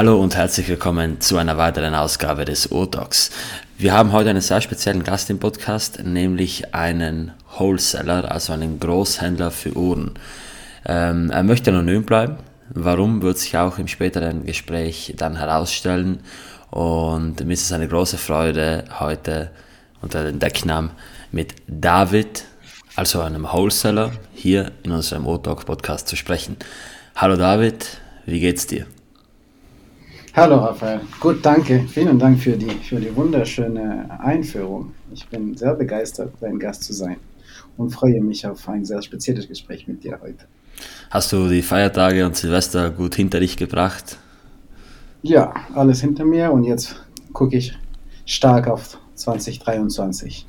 [0.00, 3.30] Hallo und herzlich willkommen zu einer weiteren Ausgabe des O-Talks.
[3.76, 9.50] Wir haben heute einen sehr speziellen Gast im Podcast, nämlich einen Wholesaler, also einen Großhändler
[9.50, 10.14] für Uhren.
[10.86, 12.38] Ähm, er möchte anonym bleiben.
[12.72, 16.20] Warum, wird sich auch im späteren Gespräch dann herausstellen.
[16.70, 19.50] Und mir ist es eine große Freude, heute
[20.02, 20.92] unter den Decknamen
[21.32, 22.44] mit David,
[22.94, 26.56] also einem Wholesaler, hier in unserem O-Talk-Podcast zu sprechen.
[27.16, 28.86] Hallo David, wie geht's dir?
[30.34, 31.84] Hallo Raphael, gut, danke.
[31.88, 34.94] Vielen Dank für die, für die wunderschöne Einführung.
[35.12, 37.16] Ich bin sehr begeistert, dein Gast zu sein
[37.76, 40.46] und freue mich auf ein sehr spezielles Gespräch mit dir heute.
[41.10, 44.16] Hast du die Feiertage und Silvester gut hinter dich gebracht?
[45.22, 46.96] Ja, alles hinter mir und jetzt
[47.32, 47.76] gucke ich
[48.24, 50.46] stark auf 2023.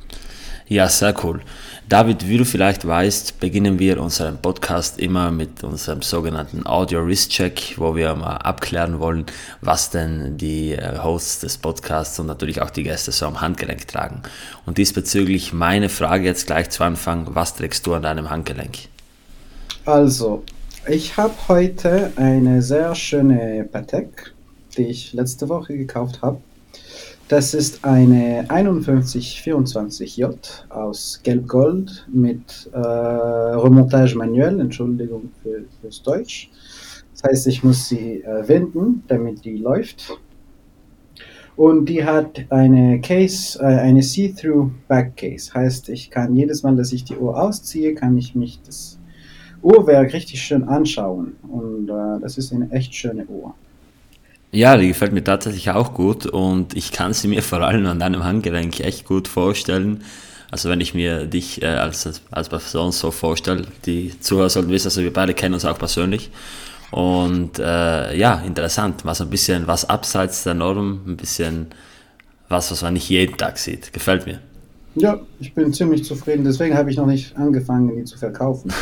[0.72, 1.42] Ja, sehr cool.
[1.90, 7.32] David, wie du vielleicht weißt, beginnen wir unseren Podcast immer mit unserem sogenannten Audio Risk
[7.32, 9.26] Check, wo wir mal abklären wollen,
[9.60, 13.86] was denn die äh, Hosts des Podcasts und natürlich auch die Gäste so am Handgelenk
[13.90, 14.22] tragen.
[14.66, 18.91] Und diesbezüglich meine Frage jetzt gleich zu Anfang, was trägst du an deinem Handgelenk?
[19.86, 20.44] Also,
[20.88, 24.32] ich habe heute eine sehr schöne Patek,
[24.78, 26.38] die ich letzte Woche gekauft habe.
[27.30, 30.36] Das ist eine 5124J
[30.70, 36.52] aus Gelb-Gold mit äh, Remontage manuell, Entschuldigung für, fürs Deutsch.
[37.14, 40.16] Das heißt, ich muss sie äh, wenden, damit die läuft.
[41.56, 45.52] Und die hat eine Case, äh, eine See-Through Back Case.
[45.52, 49.00] Heißt, ich kann jedes Mal, dass ich die Uhr ausziehe, kann ich mich das
[49.62, 51.36] Uhrwerk richtig schön anschauen.
[51.48, 53.54] Und äh, das ist eine echt schöne Uhr.
[54.52, 58.00] Ja, die gefällt mir tatsächlich auch gut und ich kann sie mir vor allem an
[58.00, 60.04] deinem Handgelenk echt gut vorstellen.
[60.52, 64.88] Also wenn ich mir dich äh, als, als Person so vorstelle, die Zuhörer sollten wissen,
[64.88, 66.30] also wir beide kennen uns auch persönlich.
[66.92, 71.68] Und äh, ja, interessant, mal so ein bisschen was abseits der Norm, ein bisschen
[72.50, 73.94] was, was man nicht jeden Tag sieht.
[73.94, 74.42] Gefällt mir.
[74.96, 76.44] Ja, ich bin ziemlich zufrieden.
[76.44, 78.74] Deswegen habe ich noch nicht angefangen, die zu verkaufen.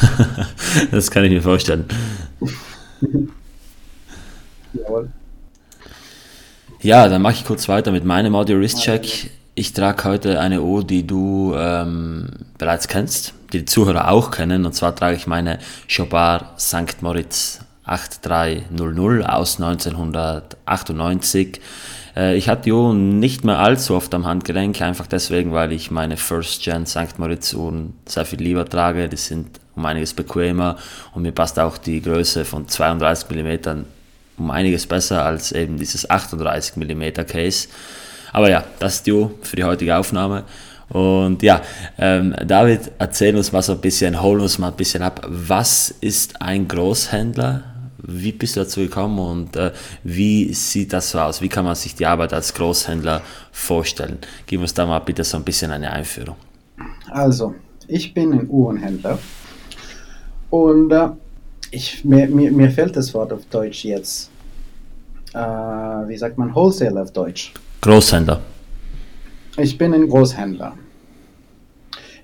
[0.91, 1.85] das kann ich mir vorstellen.
[4.73, 5.09] Jawohl.
[6.81, 9.29] Ja, dann mache ich kurz weiter mit meinem Audio Wrist Check.
[9.53, 14.65] Ich trage heute eine Uhr, die du ähm, bereits kennst, die die Zuhörer auch kennen.
[14.65, 15.59] Und zwar trage ich meine
[15.93, 17.01] Chopard St.
[17.01, 21.59] Moritz 8300 aus 1998.
[22.19, 25.89] Äh, ich hatte die Uhr nicht mehr allzu oft am Handgelenk, einfach deswegen, weil ich
[25.89, 27.17] meine First Gen St.
[27.17, 29.07] Moritz Uhren sehr viel lieber trage.
[29.07, 30.75] Die sind um einiges bequemer
[31.13, 33.85] und mir passt auch die Größe von 32 mm
[34.37, 37.67] um einiges besser als eben dieses 38 mm Case.
[38.31, 40.43] Aber ja, das ist die für die heutige Aufnahme.
[40.87, 41.61] Und ja,
[41.97, 45.21] ähm, David, erzähl uns mal so ein bisschen, hol uns mal ein bisschen ab.
[45.27, 47.63] Was ist ein Großhändler?
[48.01, 49.71] Wie bist du dazu gekommen und äh,
[50.03, 51.41] wie sieht das so aus?
[51.41, 53.21] Wie kann man sich die Arbeit als Großhändler
[53.51, 54.19] vorstellen?
[54.45, 56.35] Gib uns da mal bitte so ein bisschen eine Einführung.
[57.09, 57.55] Also,
[57.87, 59.19] ich bin ein Uhrenhändler
[60.49, 61.09] und äh,
[61.71, 64.29] ich, mir, mir, mir fällt das Wort auf Deutsch jetzt.
[65.33, 67.53] Äh, wie sagt man Wholesaler auf Deutsch?
[67.81, 68.41] Großhändler.
[69.57, 70.73] Ich bin ein Großhändler.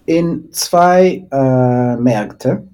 [0.05, 2.67] In zwei äh, Märkte.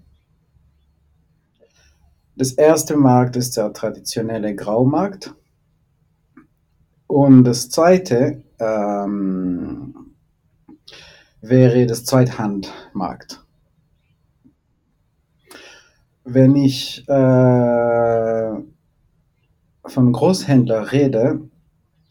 [2.42, 5.36] Das erste Markt ist der traditionelle Graumarkt.
[7.06, 10.16] Und das zweite ähm,
[11.42, 13.46] wäre das Zweithandmarkt
[16.24, 18.52] wenn ich äh,
[19.86, 21.42] von Großhändler rede,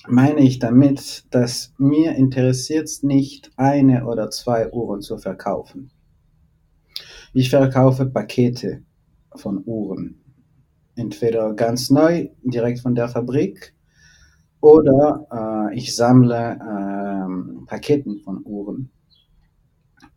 [0.07, 5.91] meine ich damit, dass mir interessiert es nicht, eine oder zwei Uhren zu verkaufen.
[7.33, 8.85] Ich verkaufe Pakete
[9.35, 10.20] von Uhren.
[10.97, 13.75] Entweder ganz neu, direkt von der Fabrik,
[14.61, 18.91] oder äh, ich sammle äh, Paketen von Uhren.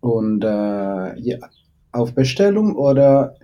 [0.01, 1.37] Und äh, ja,
[1.91, 3.35] auf Bestellung oder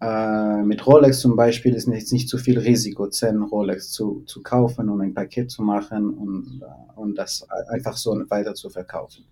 [0.00, 4.42] äh, mit Rolex zum Beispiel ist nicht, nicht zu viel Risiko, 10 Rolex zu, zu
[4.42, 9.24] kaufen und ein Paket zu machen und, äh, und das einfach so weiter zu verkaufen.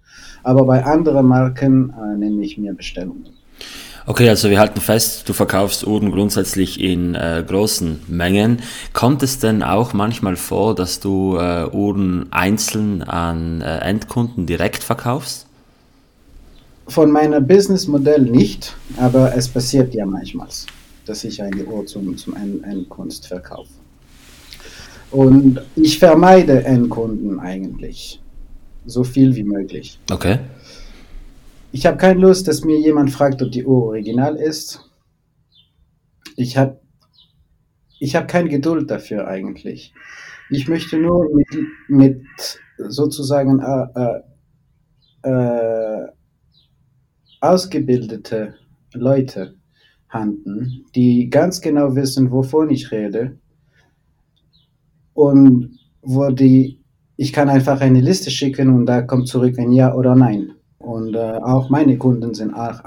[0.42, 3.37] Aber bei anderen Marken äh, nehme ich mir Bestellungen.
[4.08, 8.62] Okay, also wir halten fest, du verkaufst Uhren grundsätzlich in äh, großen Mengen.
[8.92, 14.82] Kommt es denn auch manchmal vor, dass du äh, Uhren einzeln an äh, Endkunden direkt
[14.82, 15.48] verkaufst?
[16.88, 20.48] von meinem Businessmodell nicht, aber es passiert ja manchmal.
[21.04, 23.70] dass ich eine Uhr zum, zum Endkunst verkaufe.
[25.10, 28.20] Und ich vermeide Endkunden eigentlich.
[28.84, 29.98] So viel wie möglich.
[30.10, 30.38] Okay.
[31.70, 34.90] Ich habe keine Lust, dass mir jemand fragt, ob die Uhr original ist.
[36.36, 36.80] Ich habe
[38.00, 39.92] ich hab keine Geduld dafür eigentlich.
[40.50, 41.48] Ich möchte nur mit,
[41.88, 44.22] mit sozusagen äh,
[45.24, 46.08] äh, äh,
[47.40, 48.54] ausgebildete
[48.94, 49.56] Leute
[50.08, 53.38] handeln, die ganz genau wissen, wovon ich rede
[55.12, 56.80] und wo die,
[57.16, 60.57] ich kann einfach eine Liste schicken und da kommt zurück ein Ja oder Nein.
[60.88, 62.80] Und äh, auch meine Kunden sind auch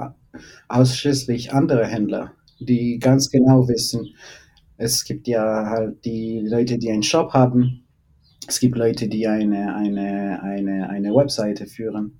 [0.69, 4.15] ausschließlich andere Händler, die ganz genau wissen,
[4.77, 7.85] es gibt ja halt die Leute, die einen Shop haben,
[8.47, 12.19] es gibt Leute, die eine, eine, eine, eine Webseite führen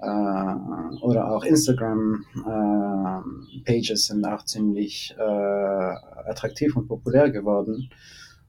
[0.00, 0.54] äh,
[1.02, 7.90] oder auch Instagram-Pages äh, sind auch ziemlich äh, attraktiv und populär geworden.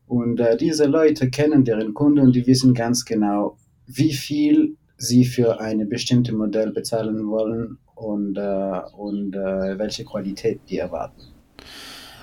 [0.08, 3.58] Und äh, diese Leute kennen deren Kunden und die wissen ganz genau,
[3.88, 10.62] wie viel sie für ein bestimmtes Modell bezahlen wollen und, äh, und äh, welche Qualität
[10.70, 11.22] die erwarten.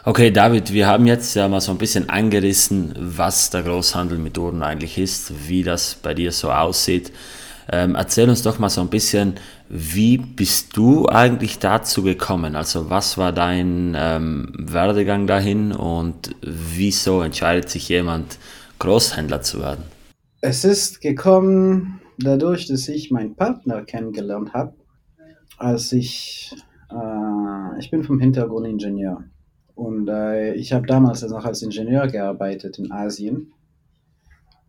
[0.05, 4.39] Okay, David, wir haben jetzt ja mal so ein bisschen angerissen, was der Großhandel mit
[4.39, 7.13] Uhren eigentlich ist, wie das bei dir so aussieht.
[7.71, 9.35] Ähm, erzähl uns doch mal so ein bisschen,
[9.69, 12.57] wie bist du eigentlich dazu gekommen?
[12.57, 18.39] Also was war dein ähm, Werdegang dahin und wieso entscheidet sich jemand,
[18.79, 19.85] Großhändler zu werden?
[20.41, 24.75] Es ist gekommen dadurch, dass ich meinen Partner kennengelernt habe,
[25.57, 26.55] als ich,
[26.91, 29.25] äh, ich bin vom Hintergrund Ingenieur
[29.75, 33.53] und äh, ich habe damals noch als Ingenieur gearbeitet in Asien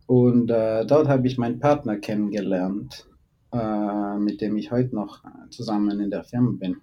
[0.06, 3.08] und äh, dort habe ich meinen Partner kennengelernt,
[3.52, 6.78] äh, mit dem ich heute noch zusammen in der Firma bin.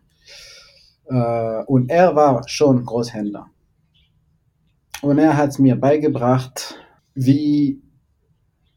[1.10, 3.48] Äh, und er war schon Großhändler.
[5.02, 6.76] Und er hat mir beigebracht,
[7.14, 7.82] wie,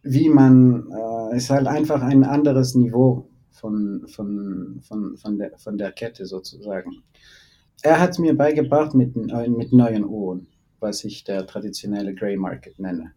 [0.02, 5.78] wie man, äh, ist halt einfach ein anderes Niveau von, von, von, von, der, von
[5.78, 7.02] der Kette sozusagen.
[7.82, 10.46] Er hat mir beigebracht mit, mit neuen Uhren,
[10.80, 13.12] was ich der traditionelle Grey Market nenne.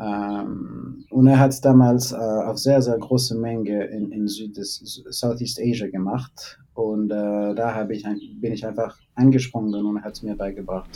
[0.00, 4.56] Ähm, und er hat es damals äh, auf sehr, sehr große Menge in, in Süd
[4.56, 6.58] Southeast Asia gemacht.
[6.74, 8.04] Und äh, da ich
[8.40, 10.90] bin ich einfach angesprungen und hat es mir beigebracht.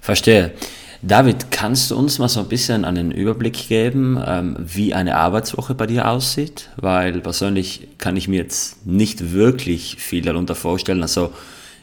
[0.00, 0.52] Verstehe.
[1.06, 5.74] David, kannst du uns mal so ein bisschen einen Überblick geben, ähm, wie eine Arbeitswoche
[5.74, 6.70] bei dir aussieht?
[6.76, 11.02] Weil persönlich kann ich mir jetzt nicht wirklich viel darunter vorstellen.
[11.02, 11.30] Also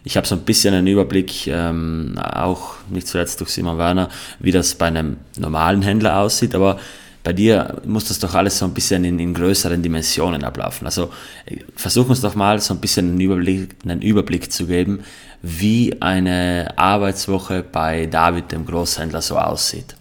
[0.04, 4.10] ich habe so ein bisschen einen Überblick, ähm, auch nicht zuletzt durch Simon Werner,
[4.40, 6.80] wie das bei einem normalen Händler aussieht, aber
[7.24, 10.88] bei dir muss das doch alles so ein bisschen in, in größeren Dimensionen ablaufen.
[10.88, 11.12] Also
[11.76, 15.02] versuch uns doch mal so ein bisschen einen Überblick, einen Überblick zu geben,
[15.42, 19.96] wie eine Arbeitswoche bei David, dem Großhändler, so aussieht.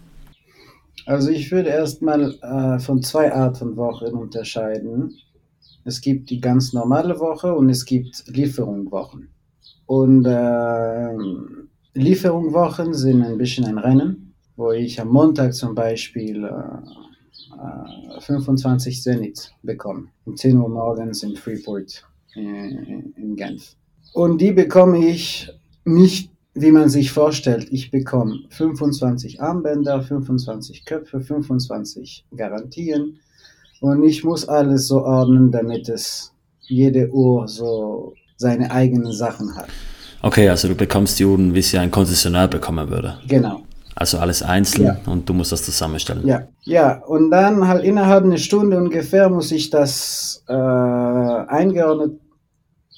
[1.06, 5.16] Also ich würde erstmal äh, von zwei Arten Wochen unterscheiden.
[5.84, 9.28] Es gibt die ganz normale Woche und es gibt Lieferungswochen.
[9.86, 11.16] Und äh,
[11.94, 19.02] Lieferungswochen sind ein bisschen ein Rennen, wo ich am Montag zum Beispiel äh, äh, 25
[19.02, 20.08] Zenit bekomme.
[20.24, 22.04] Um 10 Uhr morgens in Freeport
[22.34, 23.74] in, in Genf.
[24.12, 25.50] Und die bekomme ich
[25.84, 27.68] nicht, wie man sich vorstellt.
[27.70, 33.18] Ich bekomme 25 Armbänder, 25 Köpfe, 25 Garantien.
[33.80, 39.68] Und ich muss alles so ordnen, damit es jede Uhr so seine eigenen Sachen hat.
[40.22, 43.18] Okay, also du bekommst die Uhren, wie sie ein Konzessionär bekommen würde.
[43.26, 43.62] Genau.
[43.94, 44.96] Also alles einzeln ja.
[45.06, 46.26] und du musst das zusammenstellen.
[46.26, 47.02] Ja, ja.
[47.04, 52.18] Und dann halt innerhalb einer Stunde ungefähr muss ich das äh, eingeordnet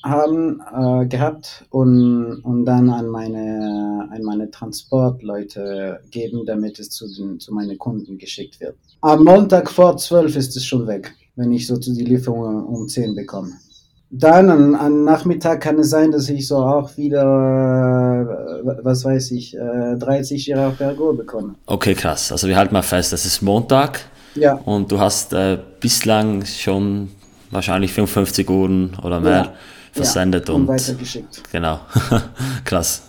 [0.03, 7.07] haben äh, gehabt und, und dann an meine, an meine Transportleute geben, damit es zu,
[7.07, 8.77] den, zu meinen Kunden geschickt wird.
[9.01, 13.15] Am Montag vor 12 ist es schon weg, wenn ich so die Lieferung um 10
[13.15, 13.53] bekomme.
[14.11, 17.23] Dann am Nachmittag kann es sein, dass ich so auch wieder,
[18.63, 21.55] äh, was weiß ich, 30 Jahre auf Ergo bekomme.
[21.67, 22.31] Okay, krass.
[22.31, 24.01] Also wir halten mal fest, das ist Montag.
[24.35, 24.55] Ja.
[24.65, 27.09] Und du hast äh, bislang schon
[27.51, 29.53] wahrscheinlich 55 Uhren oder mehr ja.
[29.93, 31.43] Versendet ja, und, und weitergeschickt.
[31.53, 31.81] Genau.
[32.65, 33.03] krass.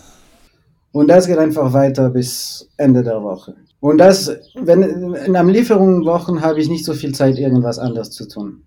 [0.92, 3.56] Und das geht einfach weiter bis Ende der Woche.
[3.80, 4.82] Und das, wenn
[5.14, 8.62] in einem Lieferungswochen habe ich nicht so viel Zeit, irgendwas anderes zu tun.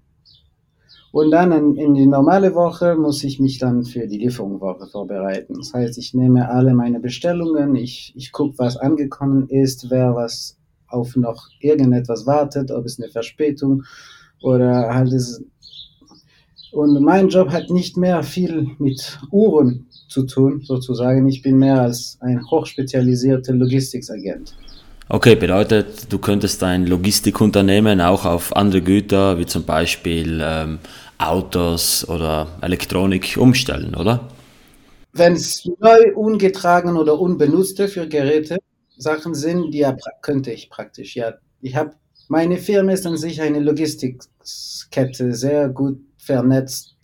[1.12, 5.56] Und dann in, in, die normale Woche muss ich mich dann für die Lieferungswoche vorbereiten.
[5.56, 10.58] Das heißt, ich nehme alle meine Bestellungen, ich, ich gucke, was angekommen ist, wer was
[10.88, 13.84] auf noch irgendetwas wartet, ob es eine Verspätung
[14.42, 15.44] oder halt es,
[16.72, 21.28] Und mein Job hat nicht mehr viel mit Uhren zu tun, sozusagen.
[21.28, 24.56] Ich bin mehr als ein hochspezialisierter Logistikagent.
[25.10, 30.80] Okay, bedeutet, du könntest dein Logistikunternehmen auch auf andere Güter, wie zum Beispiel ähm,
[31.18, 34.28] Autos oder Elektronik umstellen, oder?
[35.14, 38.58] Wenn es neu, ungetragen oder unbenutzte für Geräte
[38.98, 41.36] Sachen sind, die ja, könnte ich praktisch, ja.
[41.62, 41.92] Ich habe,
[42.28, 46.96] meine Firma ist an sich eine Logistikkette, sehr gut vernetzt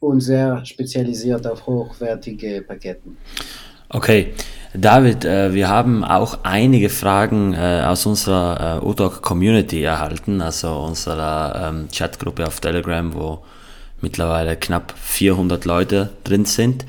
[0.00, 3.16] und sehr spezialisiert auf hochwertige Paketten.
[3.88, 4.34] Okay,
[4.74, 10.70] David, äh, wir haben auch einige Fragen äh, aus unserer äh, UDOC Community erhalten, also
[10.78, 13.44] unserer ähm, Chatgruppe auf Telegram, wo
[14.00, 16.84] mittlerweile knapp 400 Leute drin sind.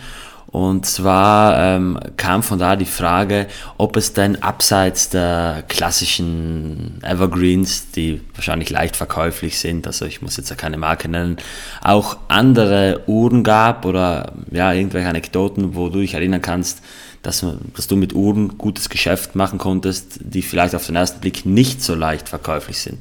[0.53, 3.47] Und zwar ähm, kam von da die Frage,
[3.79, 10.37] ob es denn abseits der klassischen Evergreens, die wahrscheinlich leicht verkäuflich sind, also ich muss
[10.37, 11.37] jetzt ja keine Marke nennen,
[11.81, 16.83] auch andere Uhren gab oder ja, irgendwelche Anekdoten, wo du dich erinnern kannst,
[17.23, 17.43] dass,
[17.75, 21.81] dass du mit Uhren gutes Geschäft machen konntest, die vielleicht auf den ersten Blick nicht
[21.81, 22.99] so leicht verkäuflich sind.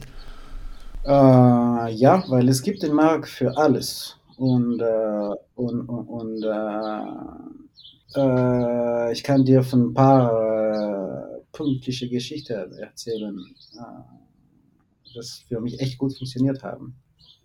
[1.04, 4.16] Äh, ja, weil es gibt den Markt für alles.
[4.37, 12.09] Und, äh, und, und, und äh, äh, ich kann dir von ein paar äh, pünktliche
[12.09, 13.39] Geschichten erzählen,
[13.75, 16.95] äh, das für mich echt gut funktioniert haben.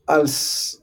[0.05, 0.81] Als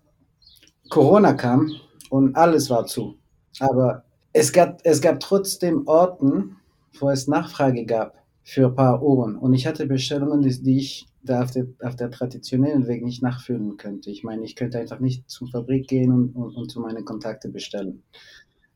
[0.91, 1.73] Corona kam
[2.11, 3.17] und alles war zu,
[3.59, 6.57] aber es gab, es gab trotzdem Orten,
[6.99, 9.37] wo es Nachfrage gab für ein paar Uhren.
[9.37, 13.79] Und ich hatte Bestellungen, die, ich da auf der, auf der traditionellen Weg nicht nachfüllen
[13.79, 14.11] könnte.
[14.11, 17.49] Ich meine, ich könnte einfach nicht zur Fabrik gehen und, und, und zu meinen Kontakte
[17.49, 18.03] bestellen,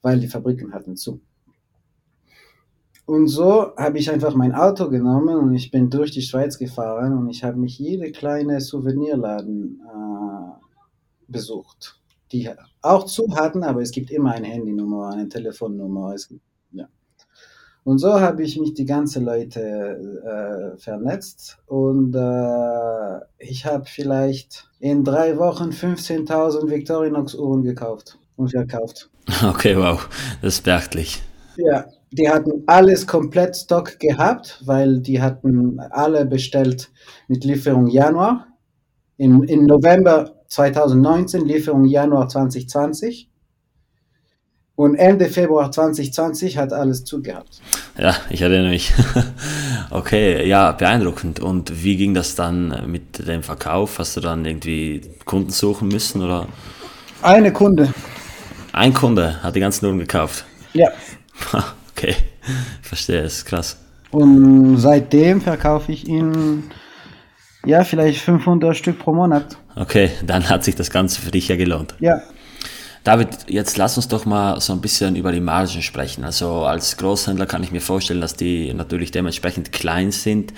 [0.01, 1.21] weil die Fabriken hatten zu.
[3.05, 7.17] Und so habe ich einfach mein Auto genommen und ich bin durch die Schweiz gefahren
[7.17, 10.63] und ich habe mich jede kleine Souvenirladen äh,
[11.27, 12.01] besucht,
[12.33, 12.51] die
[12.83, 16.15] auch zu hatten, aber es gibt immer eine Handynummer, eine Telefonnummer.
[16.15, 16.43] Es gibt
[17.85, 24.69] und so habe ich mich die ganze Leute äh, vernetzt und äh, ich habe vielleicht
[24.81, 29.11] in drei Wochen 15.000 Victorinox Uhren gekauft und verkauft.
[29.45, 30.09] Okay, wow,
[30.41, 31.23] das ist beachtlich.
[31.57, 36.91] Ja, die hatten alles komplett Stock gehabt, weil die hatten alle bestellt
[37.27, 38.47] mit Lieferung Januar.
[39.19, 43.28] In, in November 2019, Lieferung Januar 2020.
[44.79, 47.61] Und Ende Februar 2020 hat alles zugehabt.
[47.99, 48.95] Ja, ich erinnere mich.
[49.91, 51.41] okay, ja, beeindruckend.
[51.41, 53.99] Und wie ging das dann mit dem Verkauf?
[53.99, 56.47] Hast du dann irgendwie Kunden suchen müssen oder?
[57.23, 57.93] Eine Kunde.
[58.71, 60.45] Ein Kunde hat die ganzen Uhren gekauft?
[60.75, 60.91] Ja.
[61.91, 62.15] okay,
[62.81, 63.79] verstehe, ist krass.
[64.13, 66.71] Und seitdem verkaufe ich ihn,
[67.67, 69.57] ja, vielleicht 500 Stück pro Monat.
[69.75, 71.97] Okay, dann hat sich das Ganze für dich ja gelohnt.
[71.99, 72.23] Ja.
[73.05, 76.25] David, jetzt lass uns doch mal so ein bisschen über die Margen sprechen.
[76.25, 80.53] Also als Großhändler kann ich mir vorstellen, dass die natürlich dementsprechend klein sind.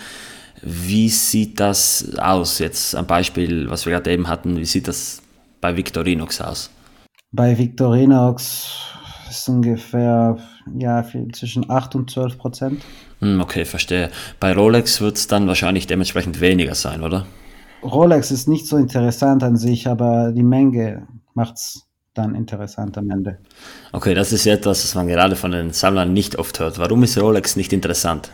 [0.63, 2.59] Wie sieht das aus?
[2.59, 5.23] Jetzt ein Beispiel, was wir gerade eben hatten, wie sieht das
[5.61, 6.71] bei Victorinox aus?
[7.33, 8.91] Bei Victorinox
[9.31, 10.37] ist ungefähr
[10.77, 12.83] ja, zwischen 8 und 12 Prozent.
[13.21, 14.11] Hm, okay, verstehe.
[14.39, 17.27] Bei Rolex wird es dann wahrscheinlich dementsprechend weniger sein, oder?
[17.83, 23.11] Rolex ist nicht so interessant an sich, aber die Menge macht es dann interessant am
[23.11, 23.39] Ende.
[23.93, 26.79] Okay, das ist etwas, was man gerade von den Sammlern nicht oft hört.
[26.79, 28.31] Warum ist Rolex nicht interessant?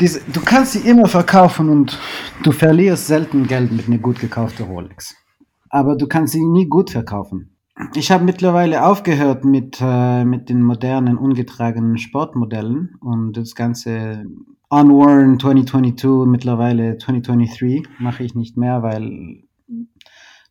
[0.00, 1.98] Diese, du kannst sie immer verkaufen und
[2.42, 5.14] du verlierst selten Geld mit einer gut gekauften Rolex.
[5.70, 7.56] Aber du kannst sie nie gut verkaufen.
[7.94, 14.24] Ich habe mittlerweile aufgehört mit, äh, mit den modernen, ungetragenen Sportmodellen und das ganze
[14.68, 19.44] Unworn 2022, mittlerweile 2023 mache ich nicht mehr, weil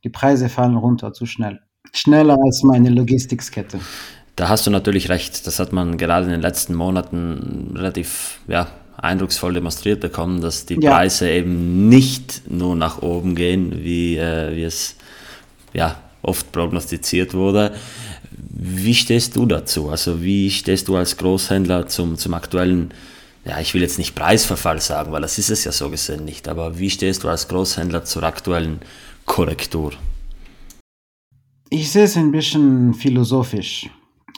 [0.04, 1.65] die Preise fallen runter zu schnell.
[1.96, 3.80] Schneller als meine Logistikskette.
[4.36, 5.48] Da hast du natürlich recht.
[5.48, 10.78] Das hat man gerade in den letzten Monaten relativ ja, eindrucksvoll demonstriert bekommen, dass die
[10.80, 10.92] ja.
[10.92, 14.96] Preise eben nicht nur nach oben gehen, wie, äh, wie es
[15.74, 17.74] ja, oft prognostiziert wurde.
[18.32, 19.90] Wie stehst du dazu?
[19.90, 22.92] Also wie stehst du als Großhändler zum, zum aktuellen,
[23.46, 26.50] ja, ich will jetzt nicht Preisverfall sagen, weil das ist es ja so gesehen nicht,
[26.50, 28.80] aber wie stehst du als Großhändler zur aktuellen
[29.26, 29.94] Korrektur?
[31.70, 33.90] Ich sehe es ein bisschen philosophisch,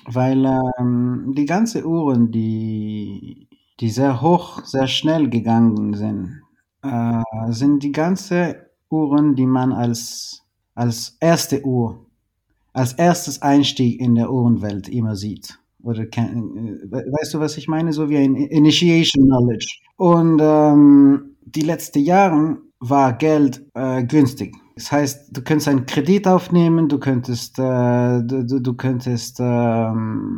[0.05, 0.45] weil
[0.79, 3.49] ähm, die ganzen Uhren, die,
[3.81, 6.41] die sehr hoch, sehr schnell gegangen sind,
[6.83, 8.55] äh, sind die ganzen
[8.89, 10.43] Uhren, die man als,
[10.73, 12.05] als erste Uhr,
[12.71, 15.59] als erstes Einstieg in der Uhrenwelt immer sieht.
[15.83, 17.91] Oder kann, äh, weißt du, was ich meine?
[17.91, 19.79] So wie ein Initiation Knowledge.
[19.97, 26.27] Und ähm, die letzten Jahre war Geld äh, günstig Das heißt, du könntest einen Kredit
[26.27, 29.91] aufnehmen, du könntest, äh, du, du könntest äh,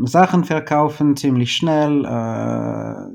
[0.05, 2.05] Sachen verkaufen ziemlich schnell.
[2.05, 3.11] Äh,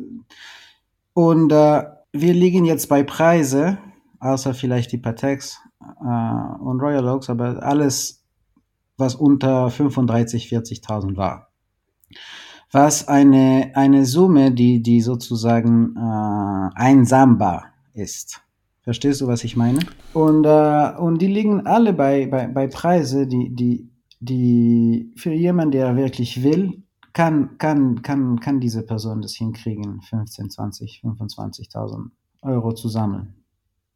[1.15, 3.79] und äh, wir liegen jetzt bei Preise,
[4.21, 8.23] außer vielleicht die Patex äh, und Royal Oaks, aber alles,
[8.99, 11.49] was unter 35.000, 40.000 war.
[12.71, 18.44] Was eine, eine Summe, die, die sozusagen äh, einsambar ist.
[18.85, 19.79] Verstehst du, was ich meine?
[20.13, 23.89] Und, äh, und die liegen alle bei, bei, bei Preise, die, die,
[24.21, 26.83] die für jemanden, der wirklich will,
[27.15, 32.11] kann, kann, kann, kann diese Person das hinkriegen, 15, 20, 25.000
[32.43, 33.35] Euro zu sammeln.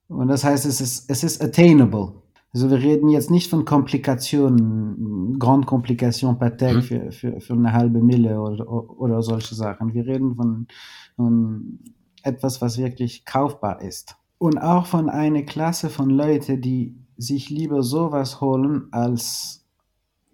[0.09, 2.15] Und das heißt, es ist, es ist attainable.
[2.55, 6.83] Also wir reden jetzt nicht von Komplikationen, Grand Komplikation Patek mhm.
[6.83, 8.67] für, für, für eine halbe Mille oder,
[8.99, 9.93] oder solche Sachen.
[9.93, 10.67] Wir reden von,
[11.15, 11.79] von
[12.23, 17.83] etwas, was wirklich kaufbar ist und auch von einer Klasse von Leuten, die sich lieber
[17.83, 19.65] sowas holen als,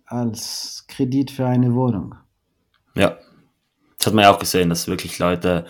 [0.04, 2.14] als Kredit für eine Wohnung.
[2.94, 3.16] Ja,
[3.98, 5.64] das hat man ja auch gesehen, dass wirklich Leute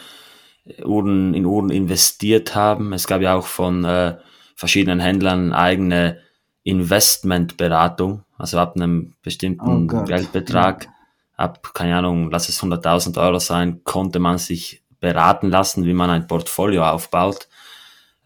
[0.84, 2.92] Uhren, in Uhren investiert haben.
[2.92, 4.16] Es gab ja auch von äh,
[4.56, 6.18] verschiedenen Händlern eigene
[6.64, 10.88] Investmentberatung, also ab einem bestimmten oh Geldbetrag,
[11.36, 16.10] ab, keine Ahnung, lass es 100.000 Euro sein, konnte man sich beraten lassen, wie man
[16.10, 17.48] ein Portfolio aufbaut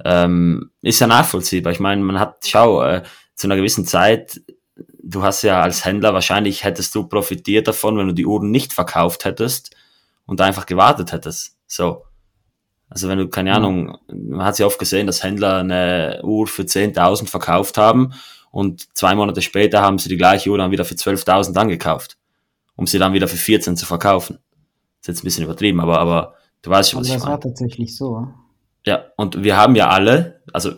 [0.04, 1.72] ähm, ist ja nachvollziehbar.
[1.72, 3.02] Ich meine, man hat, schau, äh,
[3.34, 4.40] zu einer gewissen Zeit,
[5.02, 8.72] du hast ja als Händler wahrscheinlich hättest du profitiert davon, wenn du die Uhren nicht
[8.72, 9.74] verkauft hättest
[10.26, 11.56] und einfach gewartet hättest.
[11.66, 12.04] So.
[12.90, 16.62] Also wenn du, keine Ahnung, man hat ja oft gesehen, dass Händler eine Uhr für
[16.62, 18.14] 10.000 verkauft haben
[18.50, 22.16] und zwei Monate später haben sie die gleiche Uhr dann wieder für 12.000 angekauft,
[22.76, 24.38] um sie dann wieder für 14 zu verkaufen.
[25.00, 27.36] Das ist jetzt ein bisschen übertrieben, aber, aber du weißt schon, was aber ich meine.
[27.36, 28.28] Das war tatsächlich so.
[28.88, 30.72] Ja, und wir haben ja alle, also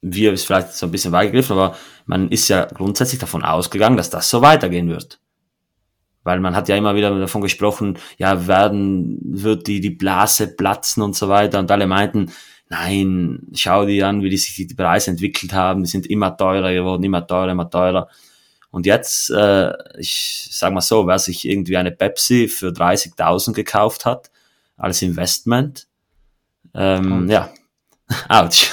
[0.00, 1.76] wir ist vielleicht so ein bisschen weit gegriffen, aber
[2.06, 5.20] man ist ja grundsätzlich davon ausgegangen, dass das so weitergehen wird.
[6.24, 11.04] Weil man hat ja immer wieder davon gesprochen, ja, werden, wird die, die Blase platzen
[11.04, 11.60] und so weiter.
[11.60, 12.32] Und alle meinten,
[12.68, 15.84] nein, schau dir an, wie die sich die Preise entwickelt haben.
[15.84, 18.08] Die sind immer teurer geworden, immer teurer, immer teurer.
[18.72, 24.04] Und jetzt, äh, ich sag mal so, wer sich irgendwie eine Pepsi für 30.000 gekauft
[24.04, 24.32] hat,
[24.76, 25.86] als Investment,
[26.74, 27.50] ähm, ja,
[28.28, 28.68] ouch,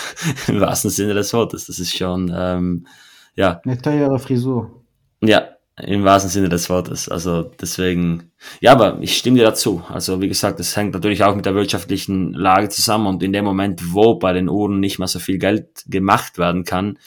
[0.47, 1.65] im wahrsten Sinne des Wortes.
[1.65, 2.88] Das ist schon, ähm,
[3.35, 3.62] ja.
[3.63, 4.83] Eine teure Frisur.
[5.21, 5.49] Ja,
[5.81, 7.09] im wahrsten Sinne des Wortes.
[7.09, 9.83] Also deswegen, ja, aber ich stimme dir dazu.
[9.89, 13.45] Also wie gesagt, das hängt natürlich auch mit der wirtschaftlichen Lage zusammen und in dem
[13.45, 16.97] Moment, wo bei den Uhren nicht mehr so viel Geld gemacht werden kann,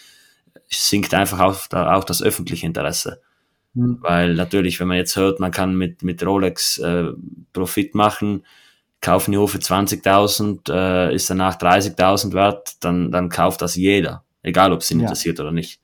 [0.69, 3.21] sinkt einfach auch, auch das öffentliche Interesse.
[3.75, 3.99] Mhm.
[4.01, 7.09] Weil natürlich, wenn man jetzt hört, man kann mit, mit Rolex äh,
[7.53, 8.45] Profit machen,
[9.03, 14.25] kaufen die Uhr für 20.000, äh, ist danach 30.000 wert, dann, dann kauft das jeder,
[14.43, 15.05] egal ob es ihn ja.
[15.05, 15.81] interessiert oder nicht.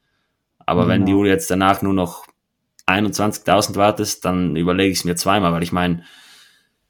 [0.64, 0.94] Aber genau.
[0.94, 2.26] wenn die Uhr jetzt danach nur noch
[2.86, 6.04] 21.000 wert ist, dann überlege ich es mir zweimal, weil ich meine,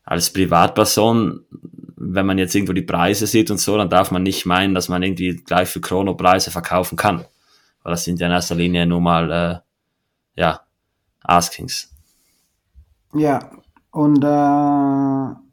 [0.04, 1.44] als Privatperson,
[1.96, 4.88] wenn man jetzt irgendwo die Preise sieht und so, dann darf man nicht meinen, dass
[4.88, 7.24] man irgendwie gleich für Chrono-Preise verkaufen kann.
[7.82, 10.60] Weil das sind ja in erster Linie nur mal, äh, ja,
[11.22, 11.90] Askings.
[13.14, 13.50] Ja,
[13.90, 15.47] und äh,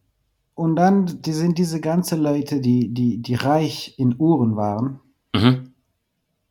[0.55, 5.01] und dann die sind diese ganzen Leute, die, die, die reich in Uhren waren,
[5.35, 5.73] mhm.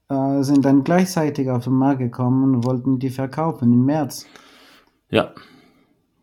[0.08, 4.26] äh, sind dann gleichzeitig auf den Markt gekommen und wollten die verkaufen im März.
[5.10, 5.32] Ja,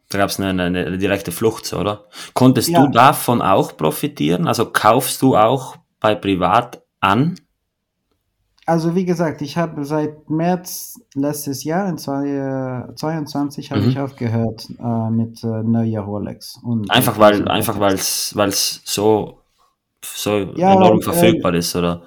[0.09, 2.05] da gab es eine, eine, direkte Flucht, oder?
[2.33, 2.85] Konntest ja.
[2.85, 4.47] du davon auch profitieren?
[4.47, 7.35] Also kaufst du auch bei Privat an?
[8.71, 13.89] Also wie gesagt, ich habe seit März letztes Jahr, in 2022, habe mhm.
[13.89, 16.57] ich aufgehört äh, mit äh, neuer Rolex.
[16.63, 19.39] Und einfach weil einfach weil es so,
[20.01, 22.03] so ja, enorm äh, verfügbar äh, ist, oder?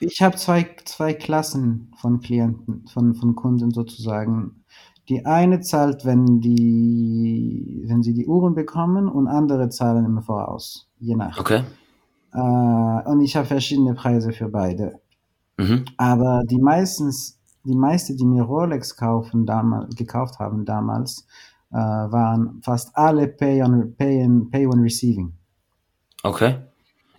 [0.00, 4.64] Ich habe zwei, zwei Klassen von Klienten, von, von Kunden sozusagen.
[5.10, 10.88] Die eine zahlt, wenn die, wenn sie die Uhren bekommen und andere zahlen im Voraus,
[10.98, 11.38] je nach.
[11.38, 11.60] Okay.
[12.32, 15.02] Äh, und ich habe verschiedene Preise für beide.
[15.56, 15.84] Mhm.
[15.96, 21.26] Aber die meistens, die meiste, die mir Rolex kaufen, damals, gekauft haben damals,
[21.70, 25.32] äh, waren fast alle Pay on, Pay, on, Pay on Receiving.
[26.22, 26.56] Okay.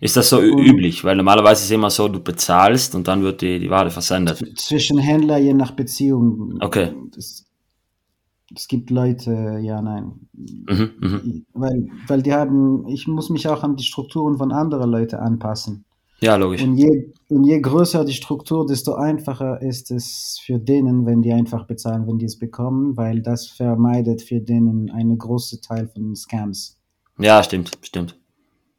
[0.00, 1.02] Ist das so und, üblich?
[1.02, 4.38] Weil normalerweise ist es immer so, du bezahlst und dann wird die, die Ware versendet.
[4.56, 6.58] Zwischen Händler je nach Beziehung.
[6.60, 6.92] Okay.
[7.16, 10.28] es gibt Leute, ja, nein.
[10.32, 11.20] Mhm, mh.
[11.52, 15.84] Weil, weil die haben, ich muss mich auch an die Strukturen von anderen Leuten anpassen.
[16.20, 16.62] Ja, logisch.
[16.62, 21.32] Und je, und je größer die Struktur, desto einfacher ist es für denen, wenn die
[21.32, 26.16] einfach bezahlen, wenn die es bekommen, weil das vermeidet für denen einen großen Teil von
[26.16, 26.76] Scams.
[27.18, 28.18] Ja, stimmt, stimmt.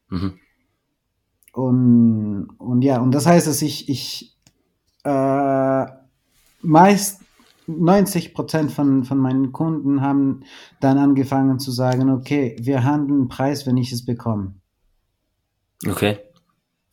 [0.09, 0.33] Mhm.
[1.53, 4.37] Und, und ja, und das heißt, dass ich, ich
[5.03, 5.85] äh,
[6.61, 7.21] meist
[7.67, 10.41] 90 Prozent von, von meinen Kunden haben
[10.79, 14.55] dann angefangen zu sagen, okay, wir handeln Preis, wenn ich es bekomme.
[15.87, 16.19] Okay.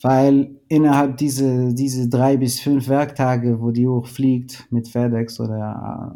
[0.02, 6.14] Weil innerhalb diese, diese drei bis fünf Werktage, wo die Uhr fliegt mit FedEx oder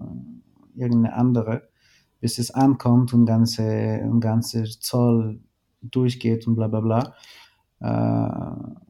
[0.77, 1.69] äh, irgendeine andere,
[2.21, 5.41] bis es ankommt und ganze, und ganze Zoll
[5.81, 7.15] durchgeht und bla bla bla,
[7.81, 8.81] äh,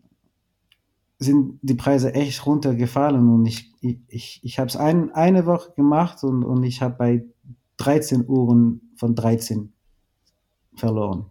[1.20, 3.72] sind die Preise echt runtergefallen und ich,
[4.08, 7.24] ich, ich habe es ein, eine Woche gemacht und, und ich habe bei
[7.76, 9.72] 13 Uhren von 13
[10.74, 11.26] verloren.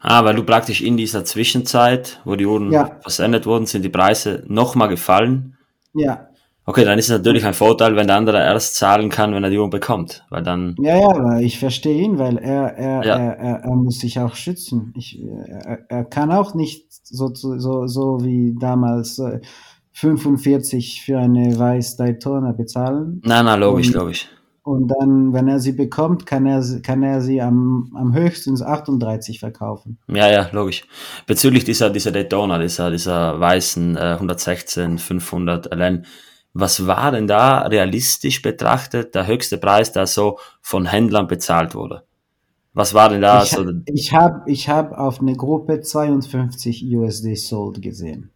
[0.00, 2.96] Ah, weil du praktisch in dieser Zwischenzeit, wo die Uhren Ja.
[3.02, 5.56] versendet wurden, sind die Preise nochmal gefallen.
[5.94, 6.26] Ja,
[6.66, 9.50] Okay, dann ist es natürlich ein Vorteil, wenn der andere erst zahlen kann, wenn er
[9.50, 10.24] die Uhren bekommt.
[10.30, 13.16] Weil dann, ja, ja, aber ich verstehe ihn, weil er, er, Ja.
[13.18, 14.92] er, er, er muss sich auch schützen.
[14.96, 19.40] Ich, er, er kann auch nicht so, so, so, wie damals äh,
[19.92, 23.20] 45 für eine weiß Daytona bezahlen.
[23.24, 24.28] nein, nein, logisch, Und- logisch.
[24.62, 28.60] Und dann, wenn er sie bekommt, kann er, sie- kann er sie am, am höchstens
[28.62, 29.98] 38 verkaufen.
[30.06, 30.84] Ja, ja, logisch.
[31.26, 36.04] Bezüglich dieser, dieser Daytona, dieser, dieser weißen äh, 116 500 LN,
[36.52, 42.02] was war denn da realistisch betrachtet der höchste Preis, der so von Händlern bezahlt wurde?
[42.74, 43.64] Was war denn da ich so?
[43.86, 48.30] ich habe ich hab auf eine Gruppe 52 USD sold gesehen.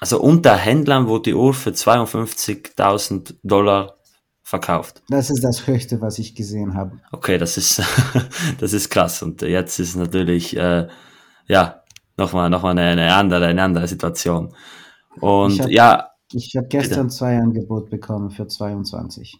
[0.00, 3.97] Also unter Händlern wurde die Uhr für 52.000 Dollar
[4.48, 5.02] verkauft.
[5.10, 6.98] Das ist das Höchste, was ich gesehen habe.
[7.12, 7.82] Okay, das ist,
[8.58, 9.22] das ist krass.
[9.22, 10.88] Und jetzt ist natürlich, äh,
[11.46, 11.82] ja,
[12.16, 14.54] nochmal, nochmal eine, eine andere, eine andere Situation.
[15.20, 19.38] Und Ich hab- ja, Ich habe gestern zwei Angebote bekommen für 22.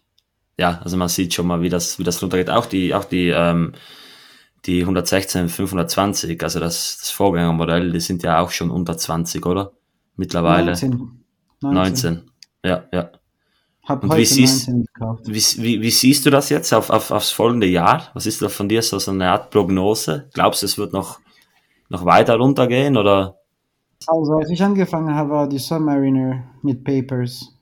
[0.57, 2.49] ja, also man sieht schon mal, wie das, wie das runtergeht.
[2.49, 3.73] Auch die, auch die, ähm,
[4.65, 9.71] die 116, 520, also das, das Vorgängermodell, die sind ja auch schon unter 20, oder?
[10.17, 11.23] Mittlerweile 19.
[11.61, 12.21] 19.
[12.63, 13.09] Ja, ja.
[13.89, 15.23] Hab Und wie heute siehst- 19 gekauft.
[15.27, 18.09] Wie, wie, wie siehst du das jetzt auf, auf, aufs folgende Jahr?
[18.13, 20.29] Was ist da von dir so, so eine Art Prognose?
[20.33, 21.19] Glaubst du, es wird noch,
[21.89, 23.35] noch weiter runtergehen oder?
[24.07, 27.53] Also, als ich angefangen habe, war die Submariner mit Papers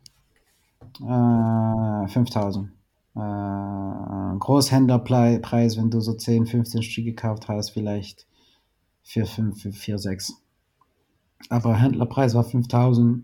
[1.02, 2.70] äh, 5000.
[3.16, 8.28] Äh, Großhändlerpreis, wenn du so 10, 15 Stück gekauft hast, vielleicht
[9.04, 10.34] für 5, für 4, 6.
[11.50, 13.24] Aber Händlerpreis war 5000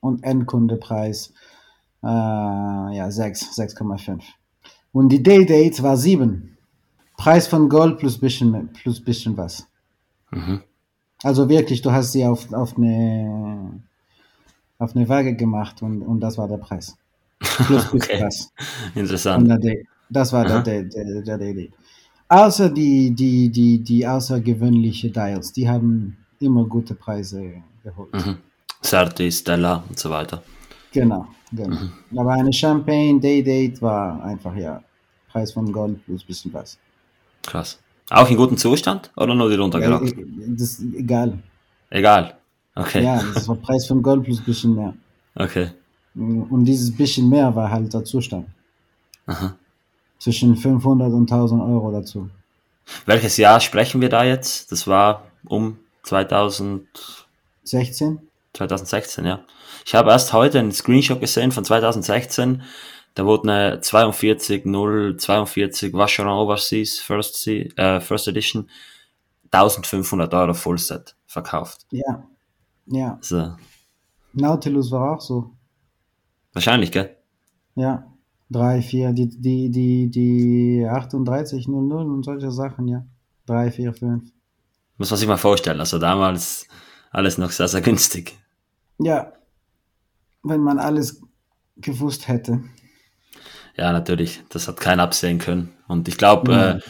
[0.00, 1.32] und Endkundepreis
[2.02, 4.22] äh, ja 6, 6,5.
[4.92, 6.56] Und die Day-Date war 7.
[7.16, 9.66] Preis von Gold plus bisschen, plus bisschen was.
[10.30, 10.62] Mhm.
[11.22, 13.82] Also wirklich, du hast sie auf, auf, eine,
[14.78, 16.96] auf eine Waage gemacht und, und das war der Preis.
[17.40, 18.24] Plus bisschen Okay.
[18.24, 18.52] was.
[18.94, 19.52] Interessant.
[20.10, 20.60] Das war Aha.
[20.60, 21.70] der, der, der, Daily.
[22.28, 28.14] Außer die, die, die, die außergewöhnliche Dials, die haben immer gute Preise geholt.
[28.14, 28.38] Mhm.
[28.82, 30.42] Certi, Stella und so weiter.
[30.92, 31.76] Genau, genau.
[31.76, 32.18] Mhm.
[32.18, 34.82] Aber eine Champagne Day Date war einfach ja
[35.30, 36.78] Preis von Gold plus bisschen was.
[37.42, 37.78] Krass.
[38.10, 40.14] Auch in gutem Zustand oder nur die Ja, runtergerockt?
[40.56, 41.38] das ist egal.
[41.90, 42.36] Egal.
[42.74, 43.02] Okay.
[43.04, 44.94] Ja, das war Preis von Gold plus bisschen mehr.
[45.34, 45.70] Okay.
[46.14, 48.46] Und dieses bisschen mehr war halt der Zustand.
[49.26, 49.54] Aha.
[50.18, 52.28] Zwischen 500 und 1000 Euro dazu.
[53.06, 54.72] Welches Jahr sprechen wir da jetzt?
[54.72, 56.86] Das war um 2000,
[57.64, 58.18] 16?
[58.54, 59.44] 2016, ja.
[59.84, 62.62] Ich habe erst heute einen Screenshot gesehen von 2016.
[63.14, 68.68] Da wurde eine 42042 Vacheron Overseas First, äh, First Edition
[69.50, 71.86] 1500 Euro Fullset verkauft.
[71.90, 72.24] Ja.
[72.86, 73.16] Ja.
[73.16, 73.56] Also,
[74.32, 75.52] Nautilus war auch so.
[76.52, 77.16] wahrscheinlich, gell?
[77.74, 78.04] Ja.
[78.50, 83.04] 3, 4, die, die, die, die 3800 und solche Sachen, ja.
[83.46, 84.24] 3, 4, 5.
[84.96, 85.80] Muss man sich mal vorstellen.
[85.80, 86.66] Also damals
[87.10, 88.36] alles noch sehr, sehr günstig.
[88.98, 89.32] Ja.
[90.42, 91.20] Wenn man alles
[91.76, 92.60] gewusst hätte.
[93.76, 94.42] Ja, natürlich.
[94.48, 95.70] Das hat keiner absehen können.
[95.86, 96.58] Und ich glaube, Mhm.
[96.58, 96.80] äh,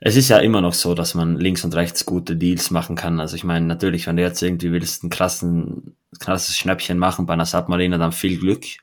[0.00, 3.20] es ist ja immer noch so, dass man links und rechts gute Deals machen kann.
[3.20, 7.32] Also ich meine, natürlich, wenn du jetzt irgendwie willst, ein krassen, krasses Schnäppchen machen bei
[7.34, 8.78] einer Submarine, dann viel Glück, Ja.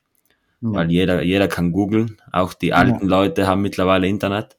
[0.72, 2.20] weil jeder, jeder kann googeln.
[2.32, 4.56] Auch die alten Leute haben mittlerweile Internet.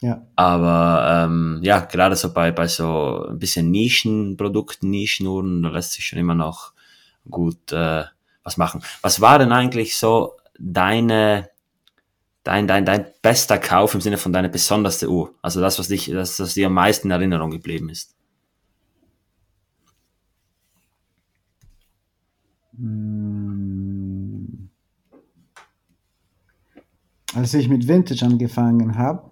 [0.00, 0.26] Ja.
[0.34, 6.06] Aber ähm, ja, gerade so bei, bei so ein bisschen Nischenprodukten, Nischenuhren, da lässt sich
[6.06, 6.72] schon immer noch
[7.28, 8.04] gut äh,
[8.42, 8.82] was machen.
[9.02, 11.50] Was war denn eigentlich so deine,
[12.44, 15.34] dein, dein, dein bester Kauf im Sinne von deiner besonderste Uhr?
[15.42, 18.14] Also das, was dich, das, was dir am meisten in Erinnerung geblieben ist.
[22.72, 24.70] Mm.
[27.34, 29.30] Als ich mit Vintage angefangen habe,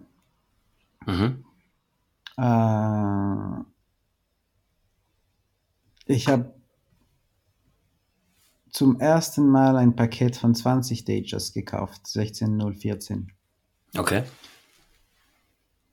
[1.09, 1.43] Mhm.
[2.37, 3.65] äh,
[6.05, 6.55] ich habe
[8.71, 13.33] zum ersten Mal ein Paket von 20 Datejust gekauft, 16014.
[13.97, 14.23] Okay.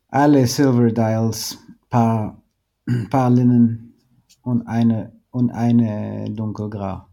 [0.09, 1.57] Alle Silver Dials,
[1.89, 2.43] paar,
[3.09, 3.93] paar Linnen
[4.41, 7.07] und eine, und eine dunkelgrau.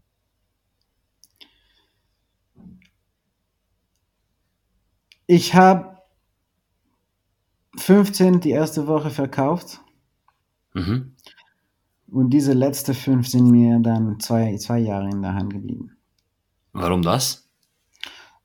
[5.25, 5.92] Ich habe
[7.77, 9.81] 15 die erste Woche verkauft.
[10.73, 11.13] Mhm.
[12.11, 15.91] Und diese letzten fünf sind mir dann zwei, zwei Jahre in der Hand geblieben.
[16.71, 17.47] Warum das?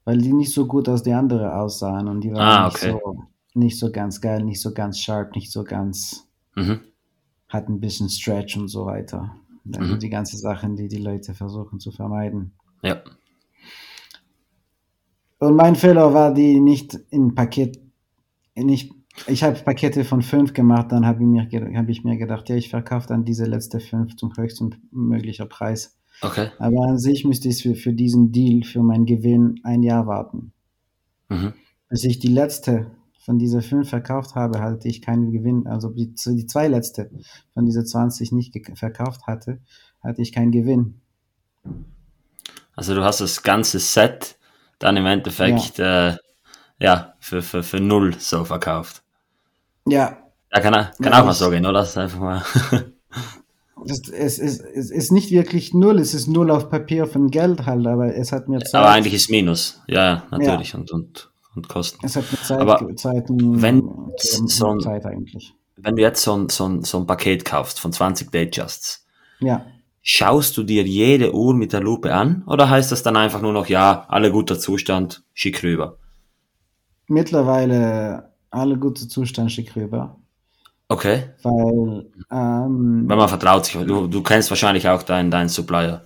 [0.05, 2.99] Weil die nicht so gut aus die anderen aussahen und die waren Ah, nicht, okay.
[3.03, 6.81] so, nicht so ganz geil, nicht so ganz sharp, nicht so ganz, Mhm.
[7.49, 9.37] hat ein bisschen Stretch und so weiter.
[9.65, 9.89] Das Mhm.
[9.91, 12.53] sind die ganzen Sachen, die die Leute versuchen zu vermeiden.
[12.83, 13.03] Ja.
[15.41, 17.79] Und mein Fehler war, die nicht in Paket,
[18.57, 18.93] nicht,
[19.27, 22.57] ich habe Pakete von fünf gemacht, dann habe ich, mir hab ich mir gedacht, ja,
[22.57, 25.99] ich verkaufe dann diese letzte fünf zum höchsten möglichen Preis.
[26.21, 26.49] Okay.
[26.59, 30.53] Aber an sich müsste ich für, für diesen Deal, für meinen Gewinn, ein Jahr warten.
[31.29, 31.55] Mhm.
[31.89, 32.91] Bis ich die letzte
[33.25, 35.67] von dieser fünf verkauft habe, hatte ich keinen Gewinn.
[35.67, 37.11] Also die, die zwei letzte
[37.55, 39.61] von dieser 20 nicht verkauft hatte,
[40.03, 41.01] hatte ich keinen Gewinn.
[42.75, 44.39] Also du hast das ganze Set
[44.79, 46.17] dann im Endeffekt ja, äh,
[46.79, 49.03] ja für, für, für null so verkauft.
[49.91, 50.17] Ja,
[50.53, 51.81] Ja, kann, kann Ja, auch so gehen, oder?
[51.81, 52.43] Das ist einfach mal.
[53.87, 57.67] das, es, es, es ist nicht wirklich null, es ist null auf Papier von Geld
[57.67, 58.75] halt, aber es hat mir Zeit.
[58.81, 59.81] Aber eigentlich ist Minus.
[59.87, 60.75] Ja, ja, natürlich.
[60.75, 62.05] Und, und, und Kosten.
[62.05, 65.55] es hat mir Zeit, aber ge- Zeit, m- wenn gegeben, so ein- Zeit eigentlich.
[65.77, 69.07] Wenn du jetzt so ein, so ein, so ein Paket kaufst von 20 Datejusts,
[69.39, 69.65] Ja.
[70.03, 72.43] schaust du dir jede Uhr mit der Lupe an?
[72.47, 75.99] Oder heißt das dann einfach nur noch, ja, alle guter Zustand, schick rüber?
[77.07, 80.17] Mittlerweile alle gute Zustand schick rüber,
[80.89, 81.25] Okay.
[81.43, 83.75] weil ähm, Weil man vertraut sich.
[83.87, 86.03] Du, du kennst wahrscheinlich auch deinen, deinen Supplier.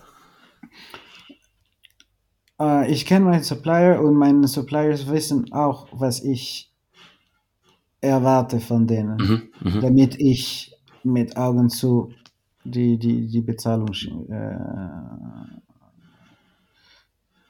[2.60, 6.70] Äh, ich kenne meinen Supplier und meine Suppliers wissen auch, was ich
[8.00, 9.80] erwarte von denen, Mhm, mhm.
[9.80, 10.74] damit ich
[11.04, 12.12] mit Augen zu
[12.64, 14.56] die, die, die Bezahlung äh,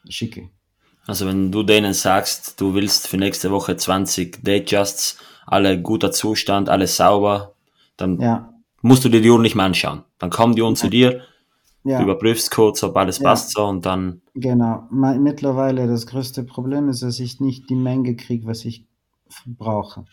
[0.08, 0.50] schicke.
[1.06, 6.68] Also wenn du denen sagst, du willst für nächste Woche 20 Datejusts, alle guter Zustand,
[6.68, 7.54] alles sauber,
[7.96, 10.04] dann Ja, musst du dir die Uhr nicht mehr anschauen.
[10.18, 11.22] Dann kommen die Uhren zu dir,
[11.96, 13.22] du ja, überprüfst kurz, ob alles Ja.
[13.22, 14.88] passt so und dann, genau.
[14.90, 18.86] Mittlerweile das größte Problem ist, dass ich nicht die Menge kriege, was ich
[19.46, 20.06] brauche.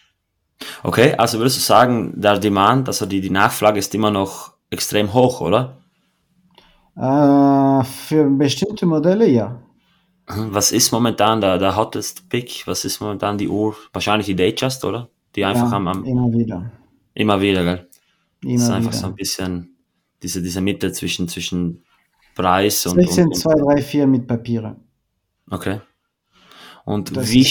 [0.84, 5.14] okay, also würdest du sagen, der Demand, also die, die Nachfrage ist immer noch extrem
[5.14, 5.78] hoch, oder?
[6.96, 9.60] Äh, für bestimmte Modelle ja.
[10.30, 12.68] Was ist momentan der, der hottest Pick?
[12.68, 13.76] Was ist momentan die Uhr?
[13.94, 15.10] Wahrscheinlich die Datejust, oder?
[15.36, 16.72] Die einfach ja am, am, immer wieder.
[17.16, 17.88] immer wieder, gell?
[18.42, 19.02] Das ist Immer einfach wieder.
[19.02, 19.76] so ein bisschen
[20.22, 21.84] diese, diese Mitte zwischen, zwischen
[22.36, 24.76] Preis und, und, 16, und 2, 3, 4 mit Papiere.
[25.50, 25.82] Okay.
[26.86, 27.48] Und Das wie,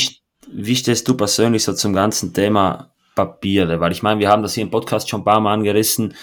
[0.53, 3.81] wie stehst du persönlich so zum ganzen Thema Papiere?
[3.81, 6.15] Weil ich meine, wir haben das hier im Podcast schon ein paar Mal angerissen.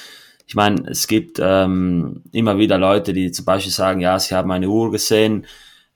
[0.47, 4.51] Ich meine, es gibt ähm, immer wieder Leute, die zum Beispiel sagen, ja, sie haben
[4.51, 5.45] eine Uhr gesehen,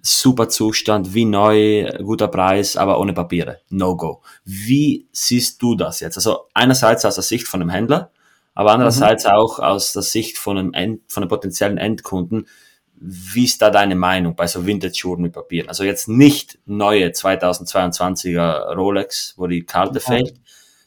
[0.02, 3.60] super Zustand, wie neu, guter Preis, aber ohne Papiere.
[3.70, 4.22] No go.
[4.46, 6.18] Wie siehst du das jetzt?
[6.18, 8.12] Also einerseits aus der Sicht von einem Händler,
[8.56, 12.48] aber andererseits auch aus der Sicht von einem, End, von einem potenziellen Endkunden.
[13.02, 15.70] Wie ist da deine Meinung bei so Vintage-Uhren mit Papieren?
[15.70, 20.06] Also jetzt nicht neue 2022er Rolex, wo die Karte Ja.
[20.06, 20.34] fehlt,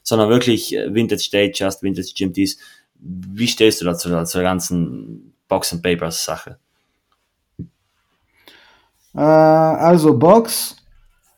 [0.03, 2.57] sondern wirklich äh, Vintage Datejust, Vintage GMTs.
[2.99, 6.59] Wie stehst du dazu, zu der ganzen Box and Papers Sache?
[9.15, 10.75] Äh, also Box,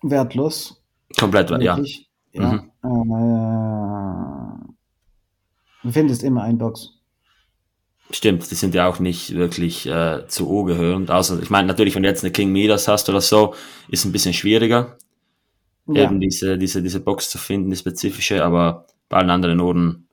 [0.01, 0.81] wertlos.
[1.19, 1.77] Komplett, ja.
[1.77, 2.09] Wirklich.
[2.33, 2.55] Ja.
[2.55, 2.87] Äh,
[5.83, 6.91] du findest immer ein Box.
[8.11, 11.09] Stimmt, die sind ja auch nicht wirklich äh, zu O gehörend.
[11.09, 13.55] Außer, ich meine, natürlich, wenn du jetzt eine King Midas hast oder so,
[13.89, 14.97] ist ein bisschen schwieriger,
[15.87, 16.03] Ja.
[16.03, 20.07] eben diese, diese, diese Box zu finden, die spezifische, aber bei allen anderen Uhren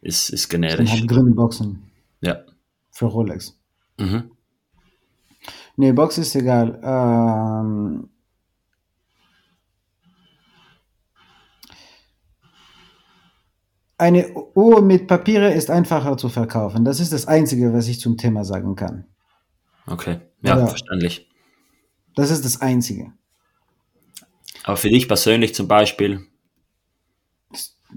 [0.00, 0.90] ist, ist generisch.
[0.92, 1.82] halt grüne Boxen
[2.20, 2.38] Ja.
[2.90, 3.58] für Rolex.
[3.98, 4.30] Mhm.
[5.76, 6.80] Nee, Box ist egal.
[6.84, 8.08] Ähm,
[13.98, 16.84] eine Uhr mit Papiere ist einfacher zu verkaufen.
[16.84, 19.06] Das ist das Einzige, was ich zum Thema sagen kann.
[19.86, 20.20] Okay.
[20.42, 20.66] Ja, Ja.
[20.66, 21.28] verständlich.
[22.14, 23.12] Das ist das Einzige.
[24.64, 26.26] Aber für dich persönlich zum Beispiel,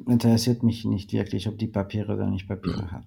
[0.07, 3.05] Interessiert mich nicht wirklich, ob die Papiere oder nicht Papiere hat.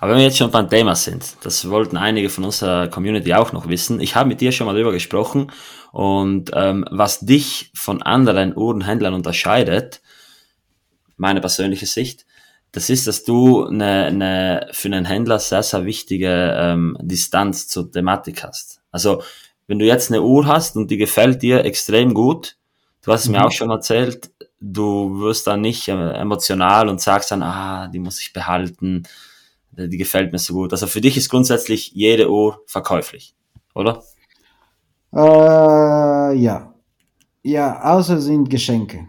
[0.00, 3.52] Aber wenn wir jetzt schon beim Thema sind, das wollten einige von unserer Community auch
[3.52, 4.00] noch wissen.
[4.00, 5.50] Ich habe mit dir schon mal darüber gesprochen
[5.92, 10.00] und ähm, was dich von anderen Uhrenhändlern unterscheidet,
[11.16, 12.24] meine persönliche Sicht,
[12.72, 17.90] Das ist, dass du eine, eine für einen Händler sehr, sehr wichtige ähm, Distanz zur
[17.90, 18.80] Thematik hast.
[18.92, 19.22] Also
[19.66, 22.56] wenn du jetzt eine Uhr hast und die gefällt dir extrem gut,
[23.02, 23.44] du hast es mir Mhm.
[23.44, 28.20] auch schon erzählt, du wirst dann nicht äh, emotional und sagst dann, ah, die muss
[28.20, 29.04] ich behalten,
[29.86, 30.72] die gefällt mir so gut.
[30.72, 33.34] Also für dich ist grundsätzlich jede Uhr verkäuflich,
[33.74, 34.02] oder?
[35.14, 36.74] Äh, ja.
[37.42, 39.06] Ja, außer sind Geschenke.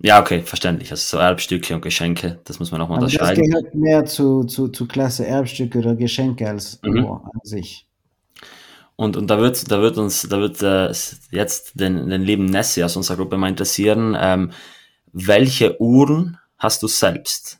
[0.00, 0.90] Ja, okay, verständlich.
[0.90, 3.44] Also so Erbstücke und Geschenke, das muss man nochmal Aber das unterscheiden.
[3.50, 7.04] gehört mehr zu, zu, zu Klasse Erbstücke oder Geschenke als Mhm.
[7.04, 7.86] Uhr an sich.
[8.96, 10.92] Und, und da wird, da wird uns, da wird äh,
[11.30, 14.52] jetzt den, den lieben Nessie aus unserer Gruppe mal interessieren, ähm,
[15.12, 17.58] welche Uhren hast du selbst?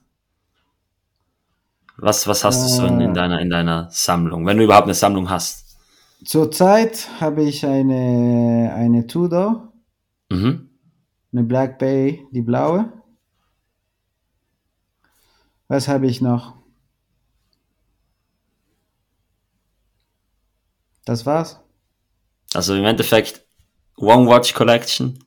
[2.03, 4.95] Was, was hast du so in, Äh, deiner, in deiner Sammlung, wenn du überhaupt eine
[4.95, 5.77] Sammlung hast?
[6.25, 9.73] zurzeit habe ich eine, eine Tudor,
[10.31, 10.69] Mhm.
[11.33, 12.93] eine Black Bay, die blaue.
[15.69, 16.57] Was habe ich noch?
[21.05, 21.61] Das war's.
[22.55, 23.45] Also im Endeffekt
[23.97, 25.19] One Watch Collection.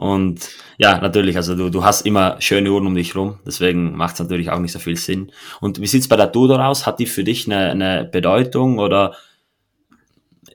[0.00, 4.14] Und ja, natürlich, also du, du hast immer schöne Uhren um dich rum, deswegen macht
[4.14, 5.30] es natürlich auch nicht so viel Sinn.
[5.60, 6.86] Und wie sieht's bei der Tudor aus?
[6.86, 9.14] Hat die für dich eine, eine Bedeutung oder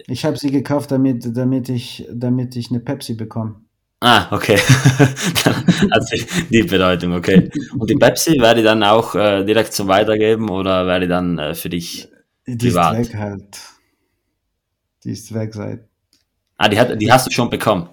[0.08, 3.62] Ich habe sie gekauft, damit, damit, ich, damit ich eine Pepsi bekomme.
[4.02, 4.58] Ah, okay.
[6.02, 7.50] Sie die Bedeutung, okay.
[7.78, 11.40] Und die Pepsi, wäre die dann auch äh, direkt zum Weitergeben oder wäre die dann
[11.40, 12.10] äh, für dich
[12.46, 12.98] Die ist privat?
[12.98, 13.60] weg halt.
[15.04, 15.88] Die ist weg seit.
[16.58, 17.90] Ah, die, hat, die hast du schon bekommen.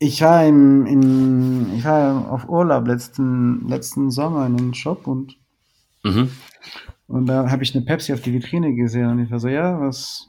[0.00, 5.36] Ich war im, im ich war auf Urlaub letzten, letzten Sommer in einem Shop und,
[6.04, 6.28] Mhm.
[7.06, 9.80] und da habe ich eine Pepsi auf die Vitrine gesehen und ich war so, ja,
[9.80, 10.28] was,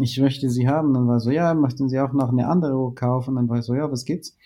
[0.00, 0.94] ich möchte sie haben.
[0.94, 3.34] Dann war so, ja, möchten Sie auch noch eine andere Uhr kaufen?
[3.34, 4.36] Dann war ich so, ja, was gibt's?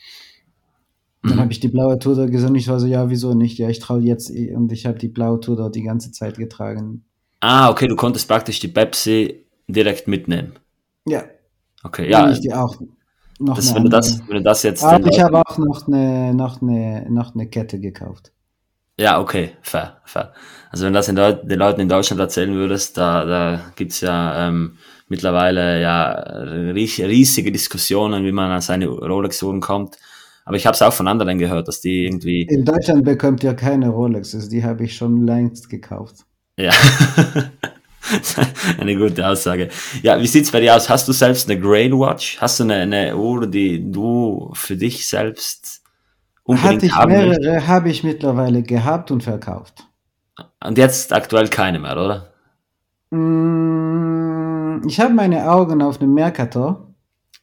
[1.26, 1.40] Dann Mhm.
[1.40, 2.54] habe ich die blaue Tudor gesehen.
[2.56, 3.56] Ich war so, ja, wieso nicht?
[3.58, 7.06] Ja, ich traue jetzt und ich habe die blaue Tudor die ganze Zeit getragen.
[7.42, 10.58] Ah, okay, du konntest praktisch die Pepsi direkt mitnehmen.
[11.06, 11.24] Ja,
[11.84, 12.76] Okay, ja, ich die auch
[13.40, 15.58] noch das, eine wenn, du das, wenn du das jetzt den Aber ich habe auch
[15.58, 18.32] noch eine, noch eine, noch eine Kette gekauft.
[18.98, 20.34] Ja, okay, fair, fair.
[20.70, 24.02] Also wenn du das in Deut den Leuten in Deutschland erzählen würdest, da, da gibt's
[24.02, 24.76] ja ähm,
[25.08, 29.96] mittlerweile ja ries riesige Diskussionen, wie man an seine Rolex-Uhren kommt.
[30.44, 33.54] Aber ich habe es auch von anderen gehört, dass die irgendwie, In Deutschland bekommt ihr
[33.54, 36.26] keine Rolexes, die habe ich schon längst gekauft.
[36.58, 36.72] ja,
[38.78, 39.68] eine gute Aussage.
[40.02, 40.88] Ja, wie sieht's bei dir aus?
[40.88, 42.38] Hast du selbst eine Grail Watch?
[42.40, 45.82] Hast du eine, eine Uhr, die du für dich selbst
[46.50, 49.86] Hatte unbedingt ich haben mehrere, habe ich mittlerweile gehabt und verkauft.
[50.62, 52.32] Und jetzt aktuell keine mehr, oder?
[53.10, 56.94] Mm, Ich habe meine Augen auf dem Mercator,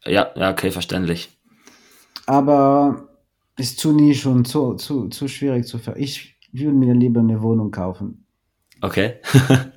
[0.05, 1.29] Ja, ja, okay, verständlich.
[2.25, 3.09] aber
[3.57, 5.97] ist zu nisch und zu, zu, zu schwierig zu ver.
[5.97, 8.25] Ich würde mir lieber eine Wohnung kaufen.
[8.81, 9.15] Okay.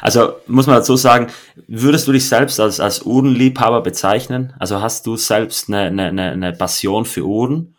[0.00, 1.28] Also muss man dazu sagen,
[1.66, 4.52] würdest du dich selbst als, als Uhrenliebhaber bezeichnen?
[4.58, 7.76] Also hast du selbst eine, eine, eine Passion für Uhren?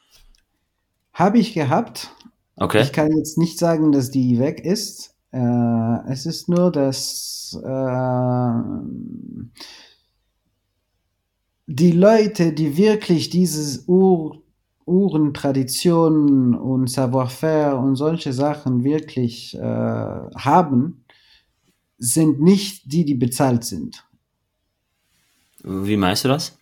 [1.13, 2.11] Habe ich gehabt.
[2.57, 2.81] Okay.
[2.81, 5.15] Ich kann jetzt nicht sagen, dass die weg ist.
[5.31, 8.51] Äh, es ist nur, dass äh,
[11.67, 14.41] die Leute, die wirklich dieses Ur
[14.85, 21.04] Uhrentraditionen und Savoir-faire und solche Sachen wirklich äh, haben,
[21.97, 24.05] sind nicht die, die bezahlt sind.
[25.63, 26.57] Wie meinst du das?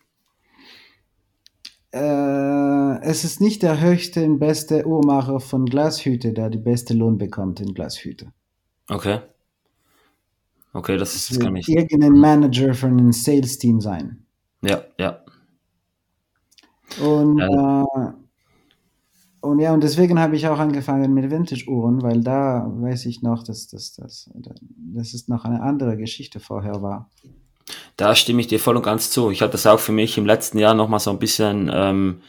[1.92, 7.18] Äh, es ist nicht der höchste und beste Uhrmacher von Glashütte, der die beste Lohn
[7.18, 8.32] bekommt in Glashütte.
[8.88, 9.20] Okay.
[10.72, 11.68] Okay, das, Es das kann ich.
[11.68, 14.26] irgendein Manager von einem Sales-Team sein.
[14.62, 15.22] Ja, ja.
[17.00, 17.84] Und, Ja.
[17.84, 18.12] äh,
[19.44, 23.42] und ja, und deswegen habe ich auch angefangen mit Vintage-Uhren, weil da weiß ich noch,
[23.42, 24.30] dass das, das,
[24.94, 27.10] das ist noch eine andere Geschichte vorher war.
[27.96, 29.30] Da stimme ich dir voll und ganz zu.
[29.30, 32.20] Ich habe das auch für mich im letzten Jahr nochmal so ein bisschen ähm,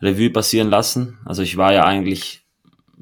[0.00, 1.18] Revue passieren lassen.
[1.24, 2.44] Also ich war ja eigentlich,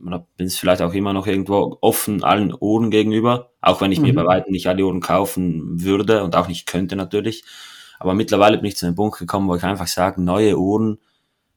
[0.03, 4.01] oder bin es vielleicht auch immer noch irgendwo offen allen Uhren gegenüber, auch wenn ich
[4.01, 4.17] mir Mhm.
[4.17, 7.45] bei weitem nicht alle Uhren kaufen würde und auch nicht könnte natürlich.
[7.99, 10.99] Aber mittlerweile bin ich zu einem Punkt gekommen, wo ich einfach sage, neue Uhren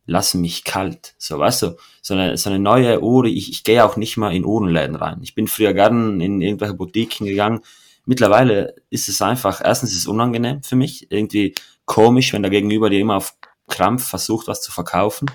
[0.07, 1.13] lassen mich kalt.
[1.19, 4.33] So, weißt du, so eine, so eine neue Uhr, ich, ich gehe auch nicht mal
[4.33, 5.19] in Uhrenläden rein.
[5.21, 7.59] Ich bin früher gern in irgendwelche Boutiquen gegangen.
[8.05, 11.53] Mittlerweile ist es einfach, erstens ist es unangenehm für mich, irgendwie
[11.85, 13.35] komisch, wenn der Gegenüber dir immer auf
[13.67, 15.29] Krampf versucht, was zu verkaufen.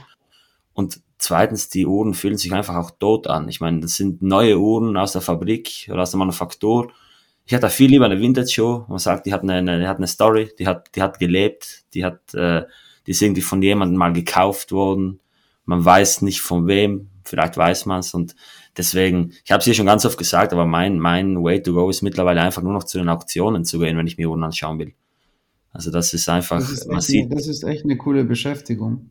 [0.73, 3.49] Und zweitens, die Uhren fühlen sich einfach auch tot an.
[3.49, 6.91] Ich meine, das sind neue Uhren aus der Fabrik oder aus der Manufaktur.
[7.45, 10.07] Ich hätte viel lieber eine Vintage-Show, man sagt, die hat eine, eine, die hat eine
[10.07, 12.63] Story, die hat, die hat gelebt, die hat, äh,
[13.07, 15.21] die ist irgendwie von jemandem mal gekauft worden.
[15.65, 18.35] Man weiß nicht von wem, vielleicht weiß man es und
[18.77, 21.89] deswegen, ich habe es hier schon ganz oft gesagt, aber mein, mein Way to go
[21.91, 24.79] ist mittlerweile einfach nur noch zu den Auktionen zu gehen, wenn ich mir Uhren anschauen
[24.79, 24.95] will.
[25.73, 29.11] Also das ist einfach, Das ist man echt, das ist echt eine coole Beschäftigung.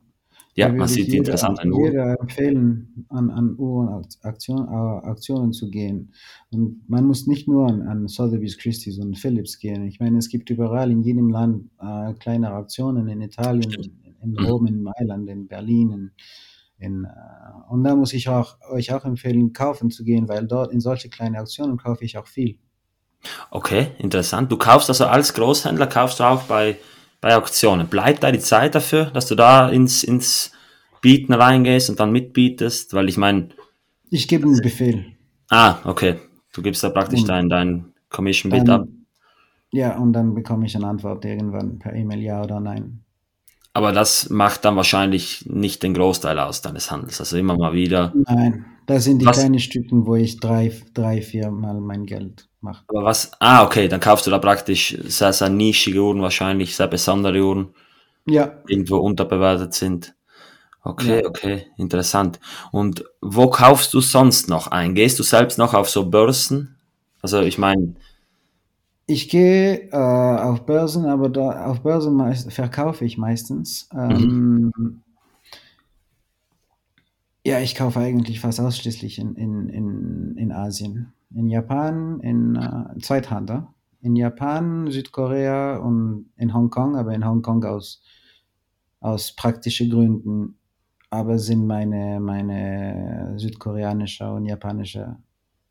[0.56, 1.92] Ja, man sieht die jeder, interessanten Uhren.
[1.92, 6.14] jeder empfehlen, an, an Uhrenaktionen Auktionen zu gehen.
[6.52, 9.86] Und man muss nicht nur an, an Sotheby's, Christie's und Philips gehen.
[9.88, 14.46] Ich meine, es gibt überall in jedem Land äh, kleine Auktionen, in Italien, in, in.
[14.46, 15.92] Rom, in Mailand, in Berlin.
[15.92, 16.12] In,
[16.80, 20.74] in, äh, und da muss ich auch, euch auch empfehlen, kaufen zu gehen, weil dort
[20.74, 22.58] in solche kleine Auktionen kaufe ich auch viel.
[23.52, 24.52] Okay, interessant.
[24.52, 26.78] Du kaufst also als Großhändler, kaufst du auch bei,
[27.22, 27.88] bei Auktionen.
[27.88, 30.52] Bleibt da die Zeit dafür, dass du da ins, ins
[31.02, 32.94] Bieten reingehst und dann mitbietest?
[32.94, 33.50] Weil ich meine,
[34.10, 35.06] Ich gebe einen Befehl.
[35.50, 36.16] ah, okay,
[36.54, 38.86] du gibst da praktisch Und dein, dein Commission Bid ab.
[39.72, 43.04] ja, und dann bekomme ich eine Antwort irgendwann per E-Mail, ja oder nein.
[43.74, 47.22] Aber das macht dann wahrscheinlich nicht den Großteil aus deines Handels.
[47.22, 48.14] Also immer mal wieder.
[48.28, 52.50] Nein, das sind die Was, kleinen Stücken, wo ich drei, drei, vier Mal mein Geld
[52.62, 52.86] mache.
[52.88, 56.88] aber was, ah, okay, dann kaufst du da praktisch sehr, sehr nischige Uhren, wahrscheinlich sehr
[56.88, 57.74] besondere Uhren,
[58.26, 60.16] Ja, die irgendwo unterbewertet sind.
[60.84, 61.28] Okay, ja.
[61.28, 62.40] okay, interessant.
[62.72, 64.96] Und wo kaufst du sonst noch ein?
[64.96, 66.78] Gehst du selbst noch auf so Börsen?
[67.22, 67.96] Also ich meine,
[69.06, 73.90] Ich gehe äh, auf Börsen, aber da, auf Börsen meist, verkaufe ich meistens.
[74.08, 74.42] mhm,
[74.74, 75.04] Ähm,
[77.46, 81.14] ja, ich kaufe eigentlich fast ausschließlich in, in, in, in Asien.
[81.34, 83.68] In Japan, in äh, Zweithandel.
[84.02, 88.04] In Japan, Südkorea und in Hongkong, aber in Hongkong aus,
[89.00, 90.58] aus praktischen Gründen.
[91.10, 95.18] Aber sind meine, meine südkoreanische und japanische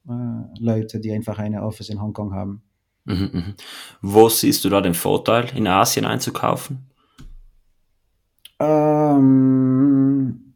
[0.08, 0.12] äh,
[0.58, 2.62] Leute, die einfach eine Office in Hongkong haben.
[3.04, 3.54] mhm, mhm.
[4.02, 6.90] Wo siehst du da den Vorteil, in Asien einzukaufen?
[8.58, 10.49] Ähm,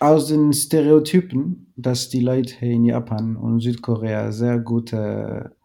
[0.00, 5.56] aus den Stereotypen, dass die Leute in Japan und Südkorea sehr gute,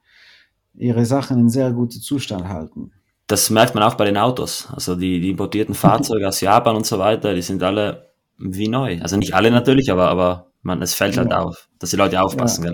[0.74, 2.92] ihre Sachen in sehr gutem Zustand halten.
[3.28, 4.68] Das merkt man auch bei den Autos.
[4.72, 9.00] Also die, die importierten Fahrzeuge aus Japan und so weiter, die sind alle wie neu.
[9.02, 12.22] Also nicht alle natürlich, aber, aber man, es fällt halt Ja, auf, dass die Leute
[12.22, 12.74] aufpassen, ja.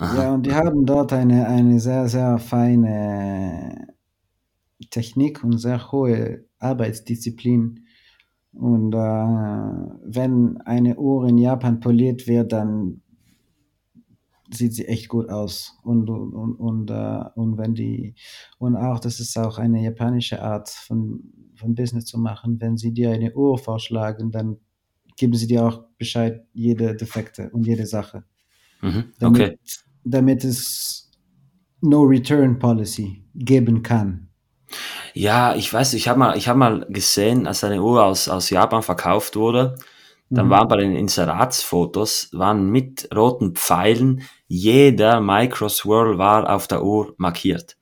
[0.00, 3.88] Ja, und die haben dort eine, eine sehr, sehr feine
[4.90, 7.87] Technik und sehr hohe Arbeitsdisziplin.
[8.52, 13.02] Und äh, wenn eine Uhr in Japan poliert wird, dann
[14.50, 15.78] sieht sie echt gut aus.
[15.82, 18.14] Und, und, und, äh, und wenn die,
[18.58, 21.20] und auch, das ist auch eine japanische Art von,
[21.54, 22.60] von Business zu machen.
[22.60, 24.56] Wenn sie dir eine Uhr vorschlagen, dann
[25.16, 28.24] geben sie dir auch Bescheid, jede Defekte und jede Sache.
[28.80, 29.58] Mhm, Damit, okay.
[30.04, 31.10] damit es
[31.80, 34.28] No Return Policy geben kann.
[35.18, 38.50] Ja, ich weiß, ich habe mal, ich habe mal gesehen, als eine Uhr aus, aus
[38.50, 39.76] Japan verkauft wurde,
[40.32, 40.68] dann waren Mhm.
[40.68, 47.76] bei den Inseratsfotos, waren mit roten Pfeilen, jeder Microswirl war auf der Uhr markiert.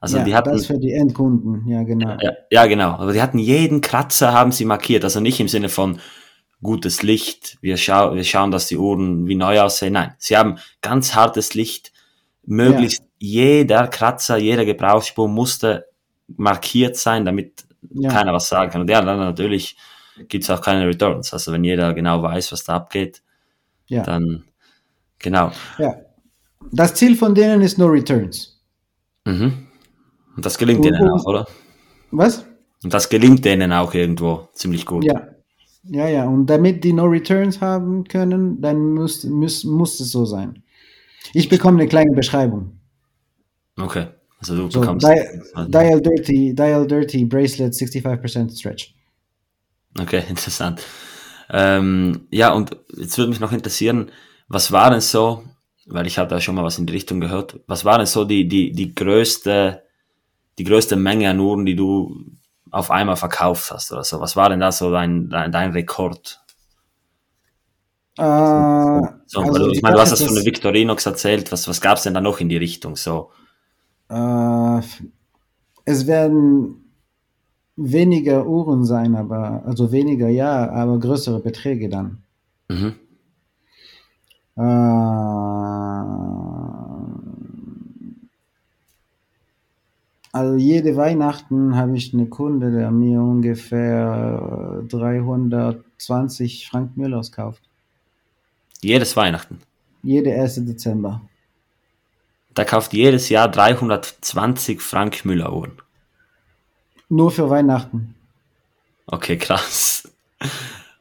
[0.00, 2.22] Also die Ja, das hatten, für die Endkunden, ja, genau.
[2.22, 5.68] ja, ja genau, aber die hatten jeden Kratzer haben sie markiert, also nicht im Sinne
[5.68, 6.00] von
[6.62, 10.58] gutes Licht, wir, schau wir schauen, dass die Uhren wie neu aussehen, nein, sie haben
[10.82, 11.92] ganz hartes Licht,
[12.62, 15.86] Ja, möglichst jeder Kratzer, jeder Gebrauchsspur musste
[16.36, 18.80] markiert sein, damit ja, keiner was sagen kann.
[18.82, 19.76] Und ja, dann natürlich
[20.28, 21.32] gibt's auch keine Returns.
[21.32, 23.22] Also wenn jeder genau weiß, was da abgeht,
[23.86, 24.44] ja, dann
[25.18, 25.52] genau.
[25.78, 25.94] ja.
[26.72, 28.60] Das Ziel von denen ist No Returns.
[29.24, 29.66] Mhm.
[30.36, 31.46] Und das gelingt Und, denen auch, oder?
[32.10, 32.44] was?
[32.84, 35.04] Und das gelingt denen auch irgendwo ziemlich gut.
[35.04, 35.28] Ja,
[35.84, 36.26] ja, ja.
[36.26, 40.62] Und damit die No Returns haben können, dann muss, muss, muss es so sein.
[41.32, 42.78] Ich bekomme eine kleine Beschreibung.
[43.78, 44.08] Okay.
[44.40, 45.06] Also du So, bekommst.
[45.06, 45.14] Di
[45.68, 48.94] Dial Dirty, Dial Dirty Bracelet 65% Stretch.
[49.98, 50.82] Okay, interessant.
[51.50, 54.10] Ähm, ja, und jetzt würde mich noch interessieren,
[54.48, 55.44] was war denn so,
[55.86, 58.24] weil ich habe da schon mal was in die Richtung gehört, was war denn so
[58.24, 59.82] die, die, die größte,
[60.58, 62.24] die größte Menge an Uhren, die du
[62.70, 64.20] auf einmal verkauft hast oder so?
[64.20, 66.40] Was war denn da so dein, dein, dein Rekord?
[68.18, 71.80] Äh, So, also du, ich meine, du hast das von dass Victorinox erzählt, was, was
[71.80, 72.96] gab's denn da noch in die Richtung?
[72.96, 73.30] So,
[74.10, 74.80] äh,
[75.84, 76.76] es werden
[77.76, 82.18] weniger Uhren sein, aber also weniger ja, aber größere Beträge dann.
[82.68, 82.94] mhm.
[84.56, 84.62] Äh,
[90.32, 97.62] also jede Weihnachten habe ich eine Kunde, der mir ungefähr 320 Frank Müllers kauft.
[98.82, 99.60] jedes Weihnachten.
[100.02, 100.64] Jede 1.
[100.66, 101.22] Dezember.
[102.56, 105.80] Der kauft jedes Jahr 320 Frank Müller Uhren.
[107.08, 108.14] Nur für Weihnachten.
[109.06, 110.08] Okay, krass.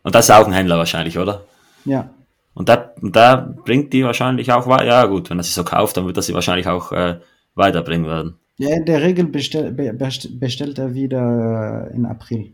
[0.04, 1.45] Und das ist auch ein Händler wahrscheinlich, oder?
[1.86, 2.10] Ja.
[2.54, 4.86] Und da, da bringt die wahrscheinlich auch weiter.
[4.86, 7.20] Ja, gut, wenn er sie so kauft, dann wird er sie wahrscheinlich auch äh,
[7.56, 8.39] weiterbringen werden.
[8.58, 12.54] Ja, in der Regel bestell, be, bestellt er wieder in April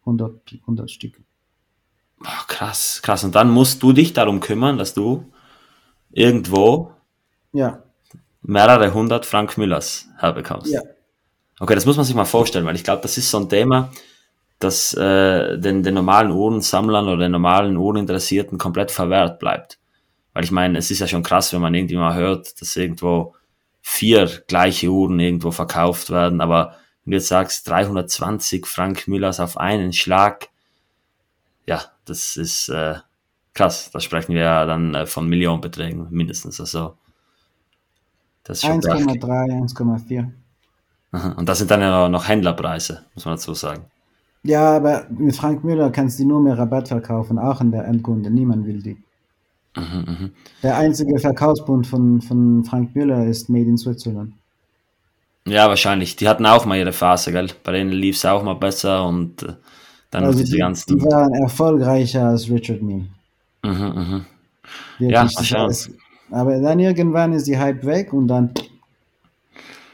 [0.00, 1.20] 100, 100 Stück.
[2.18, 3.24] Boah, krass, krass.
[3.24, 5.26] Und dann musst du dich darum kümmern, dass du
[6.12, 6.92] irgendwo
[7.52, 7.81] Ja,
[8.42, 10.72] mehrere hundert Frank Müllers herbekommst.
[10.72, 10.82] ja.
[11.60, 13.92] Okay, das muss man sich mal vorstellen, weil ich glaube, das ist so ein Thema,
[14.58, 19.78] das äh, den, den normalen Uhrensammlern oder den normalen Uhreninteressierten komplett verwehrt bleibt.
[20.32, 23.34] Weil ich meine, es ist ja schon krass, wenn man irgendwie mal hört, dass irgendwo
[23.80, 29.56] vier gleiche Uhren irgendwo verkauft werden, aber wenn du jetzt sagst, 320 Frank Müllers auf
[29.56, 30.48] einen Schlag,
[31.66, 32.94] ja, das ist äh,
[33.54, 33.90] krass.
[33.92, 36.60] Da sprechen wir ja dann äh, von Millionenbeträgen mindestens.
[36.60, 36.96] Also
[38.44, 39.02] das ist schon krass.
[39.02, 40.30] 1,3, 1,4.
[41.12, 41.32] Aha.
[41.32, 43.84] Und das sind dann ja noch Händlerpreise, muss man dazu sagen.
[44.44, 48.30] Ja, aber mit Frank Müller kannst du nur mehr Rabatt verkaufen, auch an der Endkunde.
[48.30, 48.96] Niemand will die.
[49.76, 50.32] Mhm, mhm.
[50.62, 54.34] Der einzige Verkaufspunkt von, von Frank Müller ist Made in Switzerland.
[55.46, 56.16] Ja, wahrscheinlich.
[56.16, 57.48] Die hatten auch mal ihre Phase, gell?
[57.64, 59.54] Bei denen lief es auch mal besser und äh,
[60.10, 60.98] dann Also diese die, ganzen.
[60.98, 63.06] die waren erfolgreicher als Richard Mille.
[63.64, 64.26] Mhm, mhm.
[64.98, 65.90] Wirklich, Ja, das
[66.32, 68.52] aber dann irgendwann ist die Hype weg und dann.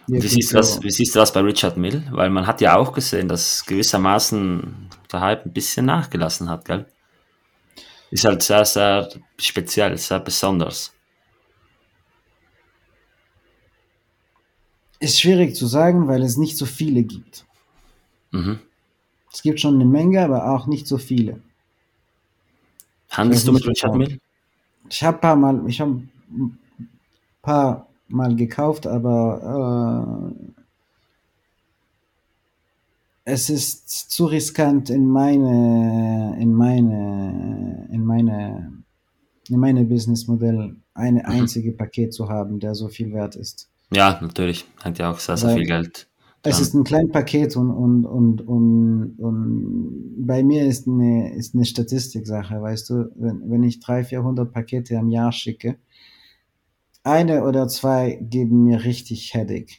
[0.07, 2.03] Wie siehst, du so- das, wie siehst du das bei Richard Mill?
[2.11, 6.87] Weil man hat ja auch gesehen, dass gewissermaßen der Hype ein bisschen nachgelassen hat, gell?
[8.11, 9.09] Ist halt sehr, sehr
[9.39, 10.95] speziell, sehr besonders.
[15.01, 17.45] Ist schwierig zu sagen, weil es nicht so viele gibt.
[18.31, 18.61] Mhm.
[19.33, 21.41] Es gibt schon eine Menge, aber auch nicht so viele.
[23.11, 24.19] Handelst du mit Richard Mill?
[24.91, 26.59] Ich habe paar Mal, ich habe ein
[27.43, 30.51] paar Mal gekauft, aber äh,
[33.25, 38.73] es ist zu riskant in meine, in meine, in meine,
[39.49, 43.69] in meine Businessmodell eine einzige Paket zu haben, der so viel wert ist.
[43.93, 44.65] Ja, natürlich.
[44.83, 46.07] Hat ja auch sehr, sehr Weil- viel Geld.
[46.45, 51.55] Es ist ein kleines Paket und, und, und, und, und bei mir ist eine, ist
[51.55, 55.77] eine Statistiksache, weißt du, wenn, wenn ich 300, 400 Pakete am Jahr schicke,
[57.09, 59.79] eine oder zwei geben mir richtig Headache.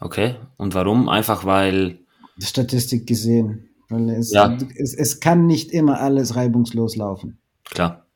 [0.00, 0.36] Okay.
[0.56, 1.08] Und warum?
[1.08, 1.98] Einfach weil,
[2.38, 3.68] Statistik gesehen.
[3.88, 4.56] Weil es, Ja.
[4.76, 7.38] es, es kann nicht immer alles reibungslos laufen.
[7.64, 8.06] klar.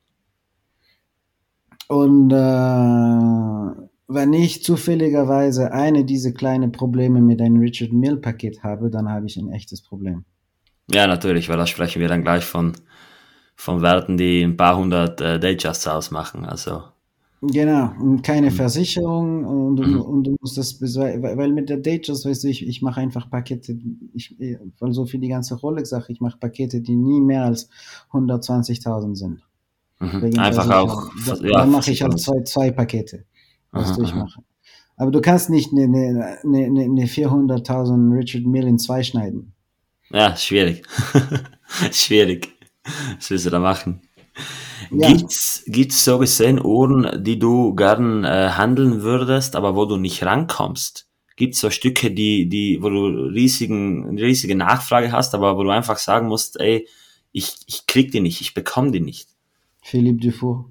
[1.89, 8.89] Und äh, wenn ich zufälligerweise eine dieser kleinen Probleme mit einem Richard Mill Paket habe,
[8.91, 10.25] dann habe ich ein echtes Problem.
[10.91, 12.73] Ja, natürlich, weil da sprechen wir dann gleich von,
[13.57, 16.47] von Werten, die ein paar hundert äh, Dayjusts ausmachen.
[16.47, 16.85] Also,
[17.53, 20.01] Genau, und keine Versicherung und, Mhm.
[20.01, 23.77] und du musst das, weil mit der Datejust, weißt du, ich, ich mache einfach Pakete,
[24.15, 24.37] ich,
[24.79, 27.69] weil so für die ganze Rolex-Sache, ich mache Pakete, die nie mehr als
[28.13, 29.43] 120.000 sind.
[30.01, 30.23] mhm.
[30.23, 31.11] Wegen einfach auch.
[31.27, 33.25] Da, ja, dann mache ich halt zwei, zwei Pakete,
[33.73, 34.41] was Aha, durchmache.
[34.97, 39.53] Aber du kannst nicht eine, eine, eine, eine 400.000 Richard Mill in zwei schneiden.
[40.11, 40.83] Ja, schwierig.
[41.91, 42.49] schwierig.
[43.17, 44.01] Was willst du da machen?
[44.91, 45.09] Ja.
[45.13, 50.25] Gibt's, gibt's so gesehen Uhren, die du gern äh, handeln würdest, aber wo du nicht
[50.25, 51.07] rankommst?
[51.37, 55.71] Gibt's so Stücke, die, die, wo du riesigen, eine riesige Nachfrage hast, aber wo du
[55.71, 56.87] einfach sagen musst, ey,
[57.33, 59.29] ich, ich krieg die nicht, ich bekomme die nicht.
[59.83, 60.71] Philippe Dufour.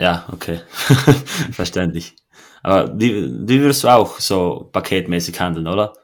[0.00, 0.60] Ja, okay.
[1.52, 2.14] Verständlich.
[2.62, 5.94] Aber die, die würdest du auch so paketmäßig handeln, oder?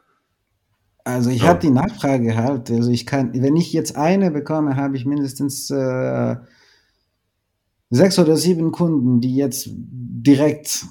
[1.05, 1.49] Also ich Ja.
[1.49, 2.71] habe die Nachfrage halt.
[2.71, 6.37] Also ich kann, wenn ich jetzt eine bekomme, habe ich mindestens äh,
[7.91, 10.87] sechs oder sieben Kunden, die jetzt direkt